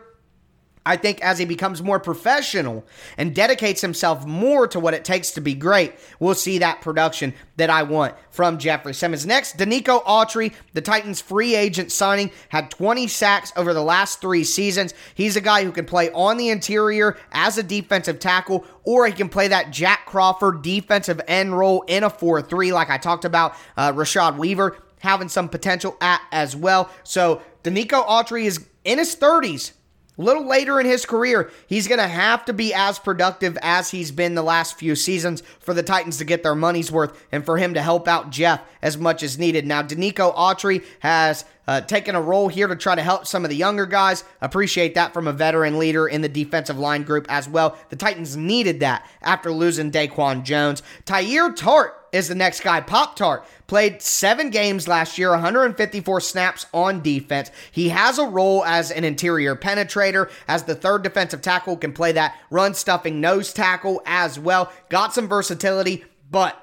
I 0.91 0.97
think 0.97 1.21
as 1.23 1.39
he 1.39 1.45
becomes 1.45 1.81
more 1.81 2.01
professional 2.01 2.85
and 3.17 3.33
dedicates 3.33 3.81
himself 3.81 4.27
more 4.27 4.67
to 4.67 4.81
what 4.81 4.93
it 4.93 5.05
takes 5.05 5.31
to 5.33 5.41
be 5.41 5.55
great, 5.55 5.95
we'll 6.19 6.35
see 6.35 6.59
that 6.59 6.81
production 6.81 7.33
that 7.59 7.71
I 7.71 7.85
want 7.85 8.17
from 8.33 8.59
Jeffrey 8.59 8.93
Simmons. 8.93 9.25
Next, 9.25 9.57
Denico 9.57 10.03
Autry, 10.03 10.53
the 10.73 10.81
Titans 10.81 11.21
free 11.21 11.55
agent 11.55 11.93
signing, 11.93 12.33
had 12.49 12.73
20 12.73 13.07
sacks 13.07 13.53
over 13.55 13.73
the 13.73 13.85
last 13.85 14.21
three 14.21 14.43
seasons. 14.43 14.93
He's 15.15 15.37
a 15.37 15.41
guy 15.41 15.63
who 15.63 15.71
can 15.71 15.85
play 15.85 16.11
on 16.11 16.39
the 16.39 16.49
interior 16.49 17.17
as 17.31 17.57
a 17.57 17.63
defensive 17.63 18.19
tackle, 18.19 18.65
or 18.83 19.07
he 19.07 19.13
can 19.13 19.29
play 19.29 19.47
that 19.47 19.71
Jack 19.71 20.07
Crawford 20.07 20.63
defensive 20.63 21.21
end 21.29 21.57
role 21.57 21.83
in 21.83 22.03
a 22.03 22.11
4 22.11 22.43
3, 22.43 22.73
like 22.73 22.91
I 22.91 22.99
talked 22.99 23.25
about 23.25 23.55
uh, 23.77 23.93
Rashad 23.93 24.39
Weaver 24.39 24.77
having 24.99 25.29
some 25.29 25.49
potential 25.49 25.97
at 26.01 26.21
as 26.33 26.57
well. 26.57 26.91
So, 27.05 27.43
Denico 27.63 28.05
Autry 28.09 28.47
is 28.47 28.67
in 28.85 28.99
his 28.99 29.15
30s 29.15 29.73
a 30.21 30.23
little 30.23 30.47
later 30.47 30.79
in 30.79 30.85
his 30.85 31.07
career, 31.07 31.51
he's 31.67 31.89
going 31.89 31.99
to 31.99 32.07
have 32.07 32.45
to 32.45 32.53
be 32.53 32.75
as 32.75 32.99
productive 32.99 33.57
as 33.63 33.91
he's 33.91 34.11
been 34.11 34.35
the 34.35 34.43
last 34.43 34.79
few 34.79 34.95
seasons 34.95 35.43
for 35.61 35.73
the 35.73 35.83
Titans 35.83 36.19
to 36.19 36.25
get 36.25 36.43
their 36.43 36.55
money's 36.55 36.93
worth 36.93 37.27
and 37.33 37.45
for 37.45 37.57
him 37.57 37.73
to 37.73 37.81
help 37.81 38.07
out 38.07 38.31
Jeff 38.31 38.61
as 38.83 38.99
much 38.99 39.23
as 39.23 39.39
needed. 39.39 39.67
Now, 39.67 39.83
Denico 39.83 40.35
Autry 40.37 40.85
has 40.99 41.47
uh, 41.67 41.81
taken 41.81 42.15
a 42.15 42.21
role 42.21 42.49
here 42.49 42.67
to 42.67 42.77
try 42.77 42.95
to 42.95 43.03
help 43.03 43.27
some 43.27 43.45
of 43.45 43.49
the 43.49 43.57
younger 43.57 43.87
guys. 43.87 44.25
Appreciate 44.43 44.95
that 44.95 45.15
from 45.15 45.27
a 45.27 45.33
veteran 45.33 45.79
leader 45.79 46.07
in 46.07 46.21
the 46.21 46.29
defensive 46.29 46.79
line 46.79 47.03
group 47.03 47.27
as 47.31 47.49
well. 47.49 47.79
The 47.89 47.97
Titans 47.97 48.37
needed 48.37 48.81
that 48.81 49.09
after 49.23 49.51
losing 49.51 49.91
Daquan 49.91 50.43
Jones. 50.43 50.83
Teair 51.07 51.57
Tart 51.57 51.97
is 52.13 52.29
the 52.29 52.35
next 52.35 52.63
guy. 52.63 52.81
Pop 52.81 53.17
Tart 53.17 53.47
played 53.71 54.03
seven 54.03 54.51
games 54.51 54.89
last 54.89 55.17
year, 55.17 55.31
154 55.31 56.21
snaps 56.21 56.67
on 56.75 57.01
defense. 57.03 57.53
He 57.71 57.91
has 57.91 58.19
a 58.19 58.27
role 58.27 58.65
as 58.65 58.91
an 58.91 59.05
interior 59.05 59.55
penetrator, 59.55 60.29
as 60.49 60.65
the 60.65 60.75
third 60.75 61.05
defensive 61.05 61.41
tackle, 61.41 61.77
can 61.77 61.93
play 61.93 62.11
that 62.11 62.37
run 62.51 62.75
stuffing 62.75 63.21
nose 63.21 63.53
tackle 63.53 64.03
as 64.07 64.41
well. 64.41 64.73
Got 64.89 65.15
some 65.15 65.29
versatility, 65.29 66.05
but 66.33 66.61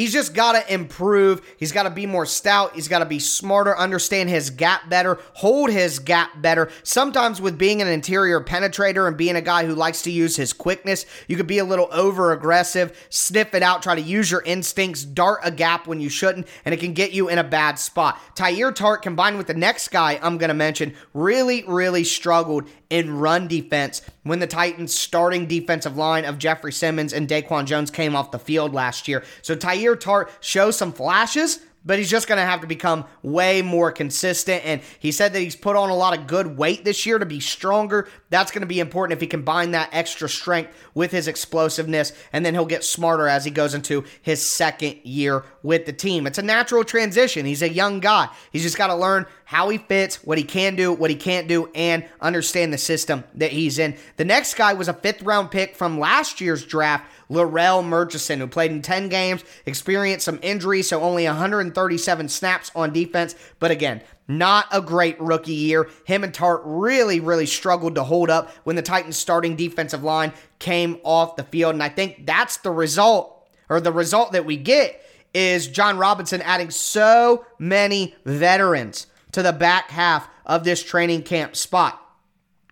He's 0.00 0.14
just 0.14 0.32
got 0.32 0.52
to 0.52 0.72
improve. 0.72 1.42
He's 1.58 1.72
got 1.72 1.82
to 1.82 1.90
be 1.90 2.06
more 2.06 2.24
stout. 2.24 2.74
He's 2.74 2.88
got 2.88 3.00
to 3.00 3.04
be 3.04 3.18
smarter, 3.18 3.76
understand 3.76 4.30
his 4.30 4.48
gap 4.48 4.88
better, 4.88 5.18
hold 5.34 5.68
his 5.68 5.98
gap 5.98 6.40
better. 6.40 6.70
Sometimes, 6.82 7.38
with 7.38 7.58
being 7.58 7.82
an 7.82 7.88
interior 7.88 8.40
penetrator 8.40 9.06
and 9.06 9.14
being 9.14 9.36
a 9.36 9.42
guy 9.42 9.66
who 9.66 9.74
likes 9.74 10.00
to 10.04 10.10
use 10.10 10.36
his 10.36 10.54
quickness, 10.54 11.04
you 11.28 11.36
could 11.36 11.46
be 11.46 11.58
a 11.58 11.66
little 11.66 11.90
over 11.92 12.32
aggressive, 12.32 12.98
sniff 13.10 13.54
it 13.54 13.62
out, 13.62 13.82
try 13.82 13.94
to 13.94 14.00
use 14.00 14.30
your 14.30 14.40
instincts, 14.46 15.04
dart 15.04 15.40
a 15.44 15.50
gap 15.50 15.86
when 15.86 16.00
you 16.00 16.08
shouldn't, 16.08 16.48
and 16.64 16.72
it 16.72 16.80
can 16.80 16.94
get 16.94 17.12
you 17.12 17.28
in 17.28 17.36
a 17.36 17.44
bad 17.44 17.78
spot. 17.78 18.18
Teair 18.34 18.74
Tart, 18.74 19.02
combined 19.02 19.36
with 19.36 19.48
the 19.48 19.54
next 19.54 19.88
guy 19.88 20.18
I'm 20.22 20.38
going 20.38 20.48
to 20.48 20.54
mention, 20.54 20.94
really, 21.12 21.62
really 21.64 22.04
struggled 22.04 22.70
in 22.90 23.16
run 23.18 23.48
defense 23.48 24.02
when 24.24 24.40
the 24.40 24.46
Titans' 24.46 24.94
starting 24.94 25.46
defensive 25.46 25.96
line 25.96 26.24
of 26.24 26.38
Jeffrey 26.38 26.72
Simmons 26.72 27.12
and 27.12 27.28
Daquan 27.28 27.64
Jones 27.64 27.90
came 27.90 28.14
off 28.14 28.32
the 28.32 28.38
field 28.38 28.74
last 28.74 29.08
year. 29.08 29.24
So 29.42 29.56
Teair 29.56 29.98
Tart 29.98 30.30
shows 30.40 30.76
some 30.76 30.92
flashes, 30.92 31.60
but 31.82 31.98
he's 31.98 32.10
just 32.10 32.28
going 32.28 32.36
to 32.36 32.44
have 32.44 32.60
to 32.60 32.66
become 32.66 33.06
way 33.22 33.62
more 33.62 33.90
consistent. 33.90 34.64
And 34.66 34.82
he 34.98 35.12
said 35.12 35.32
that 35.32 35.40
he's 35.40 35.56
put 35.56 35.76
on 35.76 35.88
a 35.88 35.94
lot 35.94 36.18
of 36.18 36.26
good 36.26 36.58
weight 36.58 36.84
this 36.84 37.06
year 37.06 37.18
to 37.18 37.24
be 37.24 37.40
stronger. 37.40 38.06
That's 38.28 38.50
going 38.50 38.60
to 38.60 38.66
be 38.66 38.80
important 38.80 39.16
if 39.16 39.22
he 39.22 39.26
combine 39.26 39.70
that 39.70 39.88
extra 39.92 40.28
strength 40.28 40.74
with 40.92 41.10
his 41.10 41.26
explosiveness, 41.26 42.12
and 42.34 42.44
then 42.44 42.52
he'll 42.52 42.66
get 42.66 42.84
smarter 42.84 43.28
as 43.28 43.46
he 43.46 43.50
goes 43.50 43.72
into 43.72 44.04
his 44.20 44.44
second 44.44 44.96
year 45.04 45.44
with 45.62 45.86
the 45.86 45.92
team. 45.92 46.26
It's 46.26 46.38
a 46.38 46.42
natural 46.42 46.84
transition. 46.84 47.46
He's 47.46 47.62
a 47.62 47.72
young 47.72 48.00
guy. 48.00 48.28
He's 48.52 48.62
just 48.62 48.76
got 48.76 48.88
to 48.88 48.94
learn 48.94 49.24
how 49.50 49.68
he 49.68 49.78
fits, 49.78 50.22
what 50.22 50.38
he 50.38 50.44
can 50.44 50.76
do, 50.76 50.92
what 50.92 51.10
he 51.10 51.16
can't 51.16 51.48
do, 51.48 51.68
and 51.74 52.08
understand 52.20 52.72
the 52.72 52.78
system 52.78 53.24
that 53.34 53.50
he's 53.50 53.80
in. 53.80 53.96
The 54.16 54.24
next 54.24 54.54
guy 54.54 54.74
was 54.74 54.86
a 54.86 54.92
fifth 54.92 55.22
round 55.22 55.50
pick 55.50 55.74
from 55.74 55.98
last 55.98 56.40
year's 56.40 56.64
draft 56.64 57.10
Larrell 57.28 57.84
Murchison, 57.84 58.38
who 58.38 58.46
played 58.46 58.70
in 58.70 58.80
10 58.80 59.08
games, 59.08 59.42
experienced 59.66 60.24
some 60.24 60.38
injuries, 60.40 60.88
so 60.88 61.02
only 61.02 61.24
137 61.24 62.28
snaps 62.28 62.70
on 62.76 62.92
defense. 62.92 63.34
But 63.58 63.72
again, 63.72 64.02
not 64.28 64.66
a 64.70 64.80
great 64.80 65.20
rookie 65.20 65.52
year. 65.52 65.88
Him 66.04 66.22
and 66.22 66.32
Tart 66.32 66.62
really, 66.64 67.18
really 67.18 67.46
struggled 67.46 67.96
to 67.96 68.04
hold 68.04 68.30
up 68.30 68.50
when 68.62 68.76
the 68.76 68.82
Titans' 68.82 69.16
starting 69.16 69.56
defensive 69.56 70.04
line 70.04 70.32
came 70.60 71.00
off 71.02 71.34
the 71.34 71.42
field. 71.42 71.74
And 71.74 71.82
I 71.82 71.88
think 71.88 72.24
that's 72.24 72.58
the 72.58 72.70
result, 72.70 73.48
or 73.68 73.80
the 73.80 73.90
result 73.90 74.30
that 74.30 74.44
we 74.44 74.56
get 74.56 75.04
is 75.34 75.66
Jon 75.66 75.98
Robinson 75.98 76.40
adding 76.42 76.70
so 76.70 77.44
many 77.58 78.14
veterans 78.24 79.08
to 79.32 79.42
the 79.42 79.52
back 79.52 79.90
half 79.90 80.28
of 80.46 80.64
this 80.64 80.82
training 80.82 81.22
camp 81.22 81.56
spot. 81.56 82.00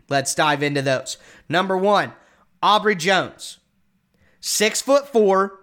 Let's 0.09 0.35
dive 0.35 0.62
into 0.62 0.83
those. 0.83 1.18
Number 1.49 1.77
one, 1.77 2.12
Aubrey 2.62 2.97
Jones 2.97 3.59
six 4.40 4.81
foot 4.81 5.09
four, 5.09 5.61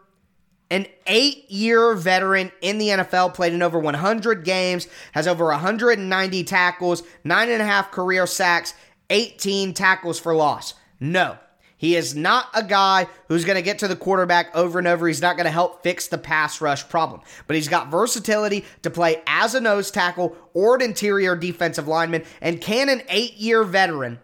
an 0.70 0.86
eight 1.08 1.50
year 1.50 1.94
veteran 1.96 2.52
in 2.62 2.78
the 2.78 2.90
NFL, 2.90 3.34
played 3.34 3.54
in 3.54 3.62
over 3.62 3.80
100 3.80 4.44
games, 4.44 4.88
has 5.14 5.28
over 5.28 5.46
190 5.46 6.44
tackles, 6.44 7.04
nine 7.24 7.50
and 7.50 7.62
a 7.62 7.66
half 7.66 7.92
career 7.92 8.28
sacks, 8.28 8.74
18 9.10 9.74
tackles 9.74 10.20
for 10.20 10.36
loss. 10.36 10.74
No, 11.00 11.38
he 11.78 11.96
is 11.96 12.16
not 12.16 12.48
a 12.54 12.64
guy 12.64 13.08
who's 13.28 13.44
going 13.44 13.58
to 13.58 13.62
get 13.62 13.80
to 13.80 13.88
the 13.88 13.96
quarterback 13.96 14.56
over 14.56 14.80
and 14.80 14.88
over. 14.88 15.08
He's 15.08 15.22
not 15.22 15.36
going 15.36 15.46
to 15.46 15.52
help 15.52 15.84
fix 15.84 16.08
the 16.08 16.18
pass 16.18 16.62
rush 16.62 16.88
problem, 16.88 17.22
but 17.48 17.56
he's 17.56 17.68
got 17.68 17.92
versatility 17.92 18.66
to 18.84 18.90
play 18.90 19.22
as 19.28 19.56
a 19.56 19.62
nose 19.62 19.92
tackle 19.92 20.36
or 20.54 20.76
an 20.76 20.82
interior 20.82 21.36
defensive 21.36 21.88
lineman. 21.88 22.24
And 22.42 22.62
can 22.62 22.90
an 22.90 23.02
eight 23.10 23.34
year 23.34 23.64
veteran 23.64 24.20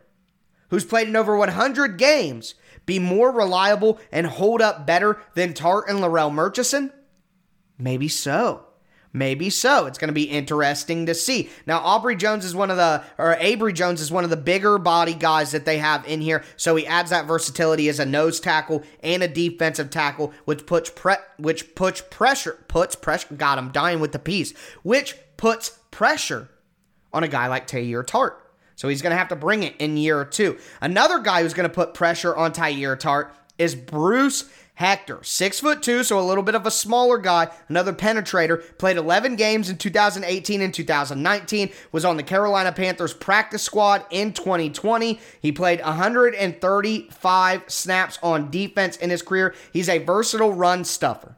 who's 0.69 0.85
played 0.85 1.09
in 1.09 1.15
over 1.15 1.35
100 1.35 1.97
games 1.97 2.55
be 2.85 2.99
more 2.99 3.31
reliable 3.31 3.99
and 4.11 4.25
hold 4.25 4.61
up 4.61 4.87
better 4.87 5.19
than 5.35 5.53
Tart 5.53 5.89
and 5.89 5.99
Larrell 5.99 6.33
Murchison? 6.33 6.93
Maybe 7.77 8.07
so. 8.07 8.65
Maybe 9.13 9.49
so. 9.49 9.87
It's 9.87 9.97
going 9.97 10.07
to 10.07 10.13
be 10.13 10.23
interesting 10.23 11.05
to 11.07 11.13
see. 11.13 11.49
Now, 11.65 11.79
Aubrey 11.79 12.15
Jones 12.15 12.45
is 12.45 12.55
one 12.55 12.71
of 12.71 12.77
the, 12.77 13.03
or 13.17 13.35
Abry 13.35 13.73
Jones 13.73 13.99
is 13.99 14.11
one 14.11 14.23
of 14.23 14.29
the 14.29 14.37
bigger 14.37 14.77
body 14.77 15.13
guys 15.13 15.51
that 15.51 15.65
they 15.65 15.79
have 15.79 16.07
in 16.07 16.21
here. 16.21 16.43
So 16.55 16.75
he 16.77 16.87
adds 16.87 17.09
that 17.09 17.25
versatility 17.25 17.89
as 17.89 17.99
a 17.99 18.05
nose 18.05 18.39
tackle 18.39 18.83
and 19.03 19.21
a 19.21 19.27
defensive 19.27 19.89
tackle, 19.89 20.33
which 20.45 20.65
puts 20.65 20.89
pre, 20.89 21.15
which 21.37 21.75
puts 21.75 22.01
pressure, 22.09 22.57
puts 22.69 22.95
pressure. 22.95 23.35
God, 23.35 23.57
I'm 23.57 23.71
dying 23.71 23.99
with 23.99 24.13
the 24.13 24.19
piece. 24.19 24.53
Which 24.83 25.15
puts 25.35 25.77
pressure 25.91 26.49
on 27.11 27.23
a 27.23 27.27
guy 27.27 27.47
like 27.47 27.67
Teair 27.67 28.07
Tart. 28.07 28.37
So 28.77 28.87
he's 28.87 29.01
going 29.01 29.11
to 29.11 29.17
have 29.17 29.27
to 29.27 29.35
bring 29.35 29.63
it 29.63 29.75
in 29.77 29.97
year 29.97 30.23
two. 30.23 30.57
Another 30.79 31.19
guy 31.19 31.41
who's 31.43 31.53
going 31.53 31.69
to 31.69 31.73
put 31.73 31.93
pressure 31.93 32.35
on 32.35 32.53
Teair 32.53 32.97
Tart 32.97 33.35
is 33.57 33.75
Bruce 33.75 34.49
Hector. 34.75 35.23
Six 35.23 35.59
foot 35.59 35.83
two, 35.83 36.03
so 36.03 36.19
a 36.19 36.21
little 36.21 36.43
bit 36.43 36.55
of 36.55 36.65
a 36.65 36.71
smaller 36.71 37.17
guy, 37.17 37.49
another 37.69 37.93
penetrator. 37.93 38.77
Played 38.77 38.97
11 38.97 39.35
games 39.35 39.69
in 39.69 39.77
2018 39.77 40.61
and 40.61 40.73
2019. 40.73 41.69
Was 41.91 42.05
on 42.05 42.17
the 42.17 42.23
Carolina 42.23 42.71
Panthers 42.71 43.13
practice 43.13 43.61
squad 43.61 44.05
in 44.09 44.33
2020. 44.33 45.19
He 45.41 45.51
played 45.51 45.81
135 45.81 47.63
snaps 47.67 48.19
on 48.23 48.49
defense 48.49 48.97
in 48.97 49.09
his 49.09 49.21
career. 49.21 49.53
He's 49.71 49.89
a 49.89 49.99
versatile 49.99 50.53
run 50.53 50.83
stuffer. 50.83 51.35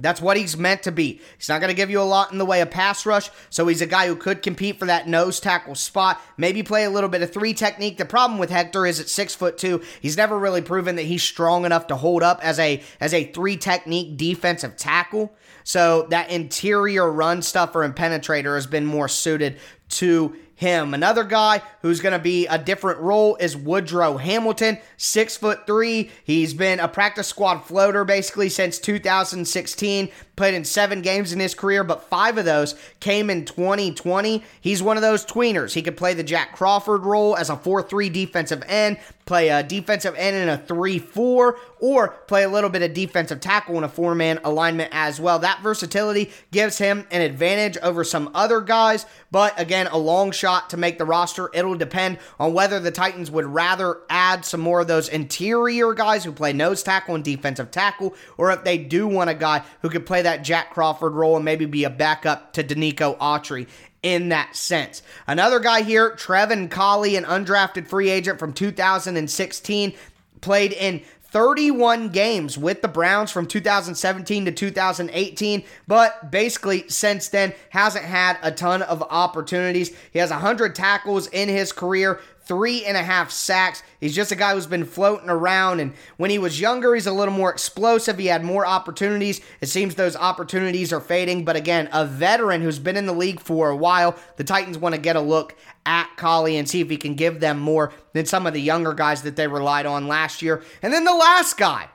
That's 0.00 0.22
what 0.22 0.36
he's 0.36 0.56
meant 0.56 0.84
to 0.84 0.92
be. 0.92 1.20
He's 1.36 1.48
not 1.48 1.60
going 1.60 1.68
to 1.68 1.76
give 1.76 1.90
you 1.90 2.00
a 2.00 2.02
lot 2.02 2.32
in 2.32 2.38
the 2.38 2.46
way 2.46 2.62
of 2.62 2.70
pass 2.70 3.04
rush, 3.04 3.30
so 3.50 3.66
he's 3.66 3.82
a 3.82 3.86
guy 3.86 4.06
who 4.06 4.16
could 4.16 4.42
compete 4.42 4.78
for 4.78 4.86
that 4.86 5.06
nose 5.06 5.38
tackle 5.38 5.74
spot. 5.74 6.20
Maybe 6.36 6.62
play 6.62 6.84
a 6.84 6.90
little 6.90 7.10
bit 7.10 7.22
of 7.22 7.32
three 7.32 7.52
technique. 7.52 7.98
The 7.98 8.06
problem 8.06 8.38
with 8.38 8.50
Hector 8.50 8.86
is 8.86 9.00
at 9.00 9.08
six 9.08 9.34
foot 9.34 9.58
two, 9.58 9.82
he's 10.00 10.16
never 10.16 10.38
really 10.38 10.62
proven 10.62 10.96
that 10.96 11.02
he's 11.02 11.22
strong 11.22 11.64
enough 11.66 11.88
to 11.88 11.96
hold 11.96 12.22
up 12.22 12.40
as 12.42 12.58
a 12.58 12.82
as 13.00 13.12
a 13.12 13.24
three 13.32 13.56
technique 13.56 14.16
defensive 14.16 14.76
tackle. 14.76 15.34
So 15.64 16.06
that 16.10 16.30
interior 16.30 17.10
run 17.10 17.42
stuffer 17.42 17.82
and 17.82 17.94
penetrator 17.94 18.54
has 18.54 18.66
been 18.66 18.86
more 18.86 19.08
suited 19.08 19.58
to 19.90 20.34
him. 20.62 20.94
Another 20.94 21.24
guy 21.24 21.60
who's 21.82 22.00
going 22.00 22.14
to 22.14 22.18
be 22.18 22.46
a 22.46 22.56
different 22.56 23.00
role 23.00 23.36
is 23.36 23.54
Woodrow 23.56 24.16
Hamilton, 24.16 24.78
six 24.96 25.36
foot 25.36 25.66
three. 25.66 26.10
He's 26.24 26.54
been 26.54 26.80
a 26.80 26.88
practice 26.88 27.26
squad 27.26 27.58
floater 27.58 28.04
basically 28.04 28.48
since 28.48 28.78
2016. 28.78 30.08
Played 30.34 30.54
in 30.54 30.64
seven 30.64 31.02
games 31.02 31.32
in 31.32 31.40
his 31.40 31.54
career, 31.54 31.84
but 31.84 32.08
five 32.08 32.38
of 32.38 32.44
those 32.44 32.74
came 33.00 33.28
in 33.28 33.44
2020. 33.44 34.42
He's 34.60 34.82
one 34.82 34.96
of 34.96 35.02
those 35.02 35.26
tweeners. 35.26 35.74
He 35.74 35.82
could 35.82 35.96
play 35.96 36.14
the 36.14 36.22
Jack 36.22 36.56
Crawford 36.56 37.04
role 37.04 37.36
as 37.36 37.50
a 37.50 37.56
4 37.56 37.82
3 37.82 38.08
defensive 38.08 38.62
end, 38.66 38.98
play 39.26 39.50
a 39.50 39.62
defensive 39.62 40.14
end 40.16 40.36
in 40.36 40.48
a 40.48 40.56
3 40.56 40.98
4, 40.98 41.58
or 41.82 42.08
play 42.28 42.44
a 42.44 42.48
little 42.48 42.70
bit 42.70 42.80
of 42.80 42.94
defensive 42.94 43.40
tackle 43.40 43.76
in 43.76 43.82
a 43.82 43.88
four 43.88 44.14
man 44.14 44.38
alignment 44.44 44.88
as 44.92 45.20
well. 45.20 45.40
That 45.40 45.60
versatility 45.62 46.30
gives 46.52 46.78
him 46.78 47.06
an 47.10 47.22
advantage 47.22 47.76
over 47.78 48.04
some 48.04 48.30
other 48.34 48.60
guys, 48.60 49.04
but 49.32 49.58
again, 49.60 49.88
a 49.88 49.98
long 49.98 50.30
shot 50.30 50.70
to 50.70 50.76
make 50.76 50.98
the 50.98 51.04
roster. 51.04 51.50
It'll 51.52 51.74
depend 51.74 52.18
on 52.38 52.52
whether 52.52 52.78
the 52.78 52.92
Titans 52.92 53.32
would 53.32 53.46
rather 53.46 53.98
add 54.08 54.44
some 54.44 54.60
more 54.60 54.80
of 54.80 54.86
those 54.86 55.08
interior 55.08 55.92
guys 55.92 56.22
who 56.22 56.30
play 56.30 56.52
nose 56.52 56.84
tackle 56.84 57.16
and 57.16 57.24
defensive 57.24 57.72
tackle, 57.72 58.14
or 58.38 58.52
if 58.52 58.62
they 58.62 58.78
do 58.78 59.08
want 59.08 59.28
a 59.28 59.34
guy 59.34 59.64
who 59.82 59.90
could 59.90 60.06
play 60.06 60.21
that 60.22 60.42
Jack 60.42 60.70
Crawford 60.70 61.14
role 61.14 61.36
and 61.36 61.44
maybe 61.44 61.66
be 61.66 61.84
a 61.84 61.90
backup 61.90 62.52
to 62.54 62.64
Denico 62.64 63.16
Autry 63.18 63.66
in 64.02 64.30
that 64.30 64.56
sense. 64.56 65.02
Another 65.26 65.60
guy 65.60 65.82
here, 65.82 66.10
Trevon 66.10 66.70
Coley, 66.70 67.16
an 67.16 67.24
undrafted 67.24 67.86
free 67.86 68.10
agent 68.10 68.38
from 68.38 68.52
2016, 68.52 69.94
played 70.40 70.72
in 70.72 71.02
31 71.32 72.10
games 72.10 72.58
with 72.58 72.82
the 72.82 72.88
Browns 72.88 73.30
from 73.30 73.46
2017 73.46 74.44
to 74.44 74.52
2018, 74.52 75.64
but 75.86 76.30
basically 76.30 76.86
since 76.88 77.28
then 77.28 77.54
hasn't 77.70 78.04
had 78.04 78.36
a 78.42 78.50
ton 78.50 78.82
of 78.82 79.02
opportunities. 79.02 79.96
He 80.12 80.18
has 80.18 80.30
100 80.30 80.74
tackles 80.74 81.28
in 81.28 81.48
his 81.48 81.72
career, 81.72 82.20
three 82.44 82.84
and 82.84 82.96
a 82.96 83.02
half 83.02 83.30
sacks. 83.30 83.82
He's 84.00 84.14
just 84.14 84.32
a 84.32 84.36
guy 84.36 84.54
who's 84.54 84.66
been 84.66 84.84
floating 84.84 85.28
around. 85.28 85.80
And 85.80 85.94
when 86.16 86.30
he 86.30 86.38
was 86.38 86.60
younger, 86.60 86.94
he's 86.94 87.06
a 87.06 87.12
little 87.12 87.34
more 87.34 87.50
explosive. 87.50 88.18
He 88.18 88.26
had 88.26 88.44
more 88.44 88.66
opportunities. 88.66 89.40
It 89.60 89.68
seems 89.68 89.94
those 89.94 90.16
opportunities 90.16 90.92
are 90.92 91.00
fading. 91.00 91.44
But 91.44 91.56
again, 91.56 91.88
a 91.92 92.04
veteran 92.04 92.62
who's 92.62 92.78
been 92.78 92.96
in 92.96 93.06
the 93.06 93.12
league 93.12 93.40
for 93.40 93.70
a 93.70 93.76
while, 93.76 94.16
the 94.36 94.44
Titans 94.44 94.78
want 94.78 94.94
to 94.94 95.00
get 95.00 95.16
a 95.16 95.20
look 95.20 95.56
at 95.86 96.10
Coley 96.16 96.56
and 96.56 96.68
see 96.68 96.80
if 96.80 96.90
he 96.90 96.96
can 96.96 97.14
give 97.14 97.40
them 97.40 97.58
more 97.58 97.92
than 98.12 98.26
some 98.26 98.46
of 98.46 98.54
the 98.54 98.60
younger 98.60 98.94
guys 98.94 99.22
that 99.22 99.36
they 99.36 99.48
relied 99.48 99.86
on 99.86 100.08
last 100.08 100.42
year. 100.42 100.62
And 100.82 100.92
then 100.92 101.04
the 101.04 101.14
last 101.14 101.56
guy 101.56 101.88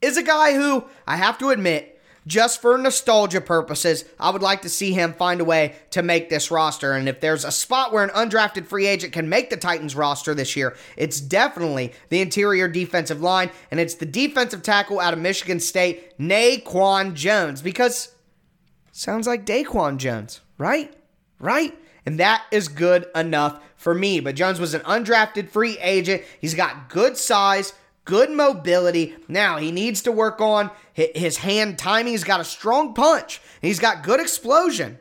is 0.00 0.16
a 0.16 0.22
guy 0.22 0.54
who 0.54 0.84
I 1.06 1.16
have 1.16 1.38
to 1.38 1.50
admit 1.50 1.91
just 2.26 2.60
for 2.60 2.78
nostalgia 2.78 3.40
purposes, 3.40 4.04
I 4.18 4.30
would 4.30 4.42
like 4.42 4.62
to 4.62 4.68
see 4.68 4.92
him 4.92 5.12
find 5.12 5.40
a 5.40 5.44
way 5.44 5.74
to 5.90 6.02
make 6.02 6.30
this 6.30 6.50
roster. 6.50 6.92
And 6.92 7.08
if 7.08 7.20
there's 7.20 7.44
a 7.44 7.50
spot 7.50 7.92
where 7.92 8.04
an 8.04 8.10
undrafted 8.10 8.66
free 8.66 8.86
agent 8.86 9.12
can 9.12 9.28
make 9.28 9.50
the 9.50 9.56
Titans 9.56 9.96
roster 9.96 10.34
this 10.34 10.56
year, 10.56 10.76
it's 10.96 11.20
definitely 11.20 11.92
the 12.10 12.20
interior 12.20 12.68
defensive 12.68 13.20
line, 13.20 13.50
and 13.70 13.80
it's 13.80 13.94
the 13.94 14.06
defensive 14.06 14.62
tackle 14.62 15.00
out 15.00 15.12
of 15.12 15.18
Michigan 15.18 15.60
State, 15.60 16.18
Naquan 16.18 17.14
Jones, 17.14 17.62
because 17.62 18.14
sounds 18.92 19.26
like 19.26 19.46
Daquan 19.46 19.96
Jones, 19.96 20.40
right? 20.58 20.94
Right? 21.38 21.76
And 22.04 22.20
that 22.20 22.44
is 22.50 22.68
good 22.68 23.06
enough 23.14 23.62
for 23.76 23.94
me. 23.94 24.20
But 24.20 24.34
Jones 24.34 24.60
was 24.60 24.74
an 24.74 24.80
undrafted 24.82 25.48
free 25.48 25.78
agent. 25.78 26.22
He's 26.40 26.54
got 26.54 26.88
good 26.88 27.16
size, 27.16 27.72
good 28.04 28.30
mobility. 28.30 29.16
Now 29.28 29.58
he 29.58 29.70
needs 29.70 30.02
to 30.02 30.12
work 30.12 30.40
on 30.40 30.70
his 30.92 31.38
hand 31.38 31.78
timing. 31.78 32.12
He's 32.12 32.24
got 32.24 32.40
a 32.40 32.44
strong 32.44 32.94
punch. 32.94 33.40
He's 33.60 33.78
got 33.78 34.02
good 34.02 34.20
explosion, 34.20 34.98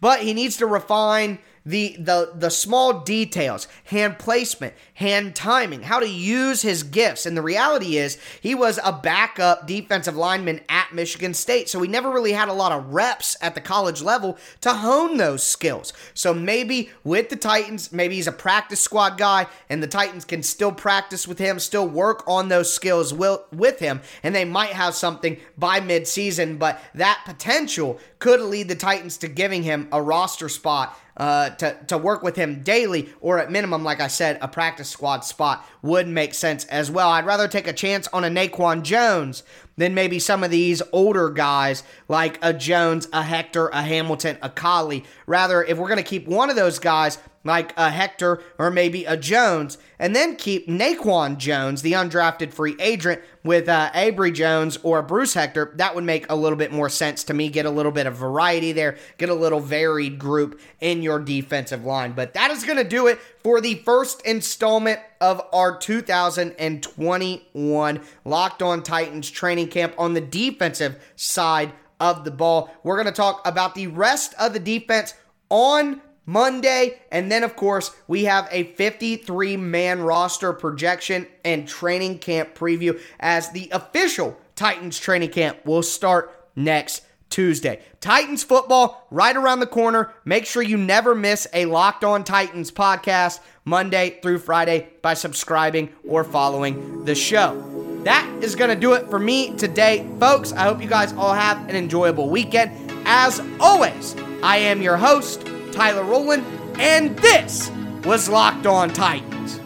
but 0.00 0.20
he 0.20 0.34
needs 0.34 0.56
to 0.58 0.66
refine 0.66 1.38
the 1.66 1.96
the 1.98 2.30
the 2.34 2.50
small 2.50 3.00
details, 3.00 3.66
hand 3.84 4.18
placement, 4.18 4.72
hand 4.94 5.34
timing, 5.34 5.82
how 5.82 5.98
to 5.98 6.08
use 6.08 6.62
his 6.62 6.84
gifts. 6.84 7.26
And 7.26 7.36
the 7.36 7.42
reality 7.42 7.96
is, 7.96 8.18
he 8.40 8.54
was 8.54 8.78
a 8.82 8.92
backup 8.92 9.66
defensive 9.66 10.16
lineman 10.16 10.60
at 10.68 10.94
Michigan 10.94 11.34
State, 11.34 11.68
so 11.68 11.82
he 11.82 11.88
never 11.88 12.10
really 12.10 12.32
had 12.32 12.48
a 12.48 12.52
lot 12.52 12.70
of 12.70 12.94
reps 12.94 13.36
at 13.42 13.56
the 13.56 13.60
college 13.60 14.00
level 14.00 14.38
to 14.60 14.72
hone 14.72 15.16
those 15.16 15.42
skills. 15.42 15.92
So 16.14 16.32
maybe 16.32 16.90
with 17.02 17.28
the 17.28 17.36
Titans, 17.36 17.90
maybe 17.92 18.14
he's 18.14 18.28
a 18.28 18.32
practice 18.32 18.80
squad 18.80 19.18
guy, 19.18 19.48
and 19.68 19.82
the 19.82 19.88
Titans 19.88 20.24
can 20.24 20.44
still 20.44 20.72
practice 20.72 21.26
with 21.26 21.38
him, 21.38 21.58
still 21.58 21.88
work 21.88 22.22
on 22.28 22.48
those 22.48 22.72
skills 22.72 23.12
with 23.12 23.80
him, 23.80 24.00
and 24.22 24.34
they 24.34 24.44
might 24.44 24.70
have 24.70 24.94
something 24.94 25.36
by 25.58 25.80
midseason. 25.80 26.60
But 26.60 26.80
that 26.94 27.22
potential 27.26 27.98
could 28.20 28.40
lead 28.40 28.68
the 28.68 28.76
Titans 28.76 29.16
to 29.18 29.28
giving 29.28 29.64
him 29.64 29.88
a 29.90 30.00
roster 30.00 30.48
spot 30.48 30.96
uh, 31.16 31.50
to, 31.50 31.76
to 31.86 31.98
work 31.98 32.22
with 32.22 32.36
him 32.36 32.62
daily, 32.62 33.08
or 33.20 33.38
at 33.38 33.50
minimum, 33.50 33.84
like 33.84 34.00
I 34.00 34.08
said, 34.08 34.38
a 34.40 34.48
practice 34.48 34.88
squad 34.88 35.24
spot 35.24 35.66
would 35.82 36.08
make 36.08 36.34
sense 36.34 36.64
as 36.66 36.90
well. 36.90 37.10
I'd 37.10 37.26
rather 37.26 37.48
take 37.48 37.66
a 37.66 37.72
chance 37.72 38.06
on 38.08 38.24
a 38.24 38.28
Naquan 38.28 38.82
Jones 38.82 39.42
than 39.76 39.94
maybe 39.94 40.18
some 40.18 40.42
of 40.42 40.50
these 40.50 40.82
older 40.92 41.30
guys 41.30 41.82
like 42.08 42.38
a 42.42 42.52
Jones, 42.52 43.08
a 43.12 43.22
Hector, 43.22 43.68
a 43.68 43.82
Hamilton, 43.82 44.38
a 44.42 44.50
Coley. 44.50 45.04
Rather, 45.26 45.62
if 45.62 45.78
we're 45.78 45.88
going 45.88 45.96
to 45.98 46.02
keep 46.02 46.26
one 46.26 46.50
of 46.50 46.56
those 46.56 46.78
guys, 46.78 47.18
like 47.46 47.72
a 47.76 47.90
Hector 47.90 48.42
or 48.58 48.70
maybe 48.70 49.04
a 49.04 49.16
Jones, 49.16 49.78
and 49.98 50.14
then 50.14 50.36
keep 50.36 50.68
Naquan 50.68 51.38
Jones, 51.38 51.82
the 51.82 51.92
undrafted 51.92 52.52
free 52.52 52.76
agent, 52.78 53.22
with 53.44 53.68
uh, 53.68 53.90
Abry 53.94 54.34
Jones 54.34 54.76
or 54.82 55.00
Bruce 55.02 55.34
Hector. 55.34 55.72
That 55.76 55.94
would 55.94 56.04
make 56.04 56.28
a 56.28 56.36
little 56.36 56.58
bit 56.58 56.72
more 56.72 56.88
sense 56.88 57.22
to 57.24 57.34
me. 57.34 57.48
Get 57.48 57.64
a 57.64 57.70
little 57.70 57.92
bit 57.92 58.06
of 58.06 58.16
variety 58.16 58.72
there, 58.72 58.98
get 59.16 59.28
a 59.28 59.34
little 59.34 59.60
varied 59.60 60.18
group 60.18 60.60
in 60.80 61.02
your 61.02 61.20
defensive 61.20 61.84
line. 61.84 62.12
But 62.12 62.34
that 62.34 62.50
is 62.50 62.64
going 62.64 62.78
to 62.78 62.84
do 62.84 63.06
it 63.06 63.20
for 63.46 63.60
the 63.60 63.76
first 63.76 64.22
installment 64.22 64.98
of 65.20 65.40
our 65.52 65.78
2021 65.78 68.00
Locked 68.24 68.60
On 68.60 68.82
Titans 68.82 69.30
training 69.30 69.68
camp 69.68 69.94
on 69.96 70.14
the 70.14 70.20
defensive 70.20 71.00
side 71.14 71.72
of 72.00 72.24
the 72.24 72.32
ball. 72.32 72.74
We're 72.82 72.96
going 72.96 73.06
to 73.06 73.12
talk 73.12 73.46
about 73.46 73.76
the 73.76 73.86
rest 73.86 74.34
of 74.40 74.52
the 74.52 74.58
defense 74.58 75.14
on 75.48 76.02
Monday. 76.24 77.00
And 77.12 77.30
then, 77.30 77.44
of 77.44 77.54
course, 77.54 77.94
we 78.08 78.24
have 78.24 78.48
a 78.50 78.64
53 78.72 79.56
man 79.56 80.02
roster 80.02 80.52
projection 80.52 81.28
and 81.44 81.68
training 81.68 82.18
camp 82.18 82.56
preview 82.56 83.00
as 83.20 83.50
the 83.50 83.68
official 83.70 84.36
Titans 84.56 84.98
training 84.98 85.30
camp 85.30 85.64
will 85.64 85.84
start 85.84 86.50
next 86.56 87.05
Tuesday. 87.30 87.82
Titans 88.00 88.42
football 88.42 89.06
right 89.10 89.36
around 89.36 89.60
the 89.60 89.66
corner. 89.66 90.12
Make 90.24 90.46
sure 90.46 90.62
you 90.62 90.76
never 90.76 91.14
miss 91.14 91.46
a 91.52 91.66
Locked 91.66 92.04
On 92.04 92.24
Titans 92.24 92.70
podcast 92.70 93.40
Monday 93.64 94.18
through 94.22 94.38
Friday 94.38 94.88
by 95.02 95.14
subscribing 95.14 95.92
or 96.06 96.24
following 96.24 97.04
the 97.04 97.14
show. 97.14 97.62
That 98.04 98.24
is 98.40 98.54
going 98.54 98.70
to 98.70 98.76
do 98.76 98.92
it 98.92 99.10
for 99.10 99.18
me 99.18 99.56
today, 99.56 100.08
folks. 100.20 100.52
I 100.52 100.62
hope 100.62 100.80
you 100.80 100.88
guys 100.88 101.12
all 101.14 101.34
have 101.34 101.68
an 101.68 101.74
enjoyable 101.74 102.30
weekend. 102.30 102.70
As 103.04 103.40
always, 103.58 104.14
I 104.42 104.58
am 104.58 104.80
your 104.80 104.96
host, 104.96 105.46
Tyler 105.72 106.04
Rowland, 106.04 106.44
and 106.78 107.16
this 107.18 107.70
was 108.04 108.28
Locked 108.28 108.66
On 108.66 108.88
Titans. 108.90 109.58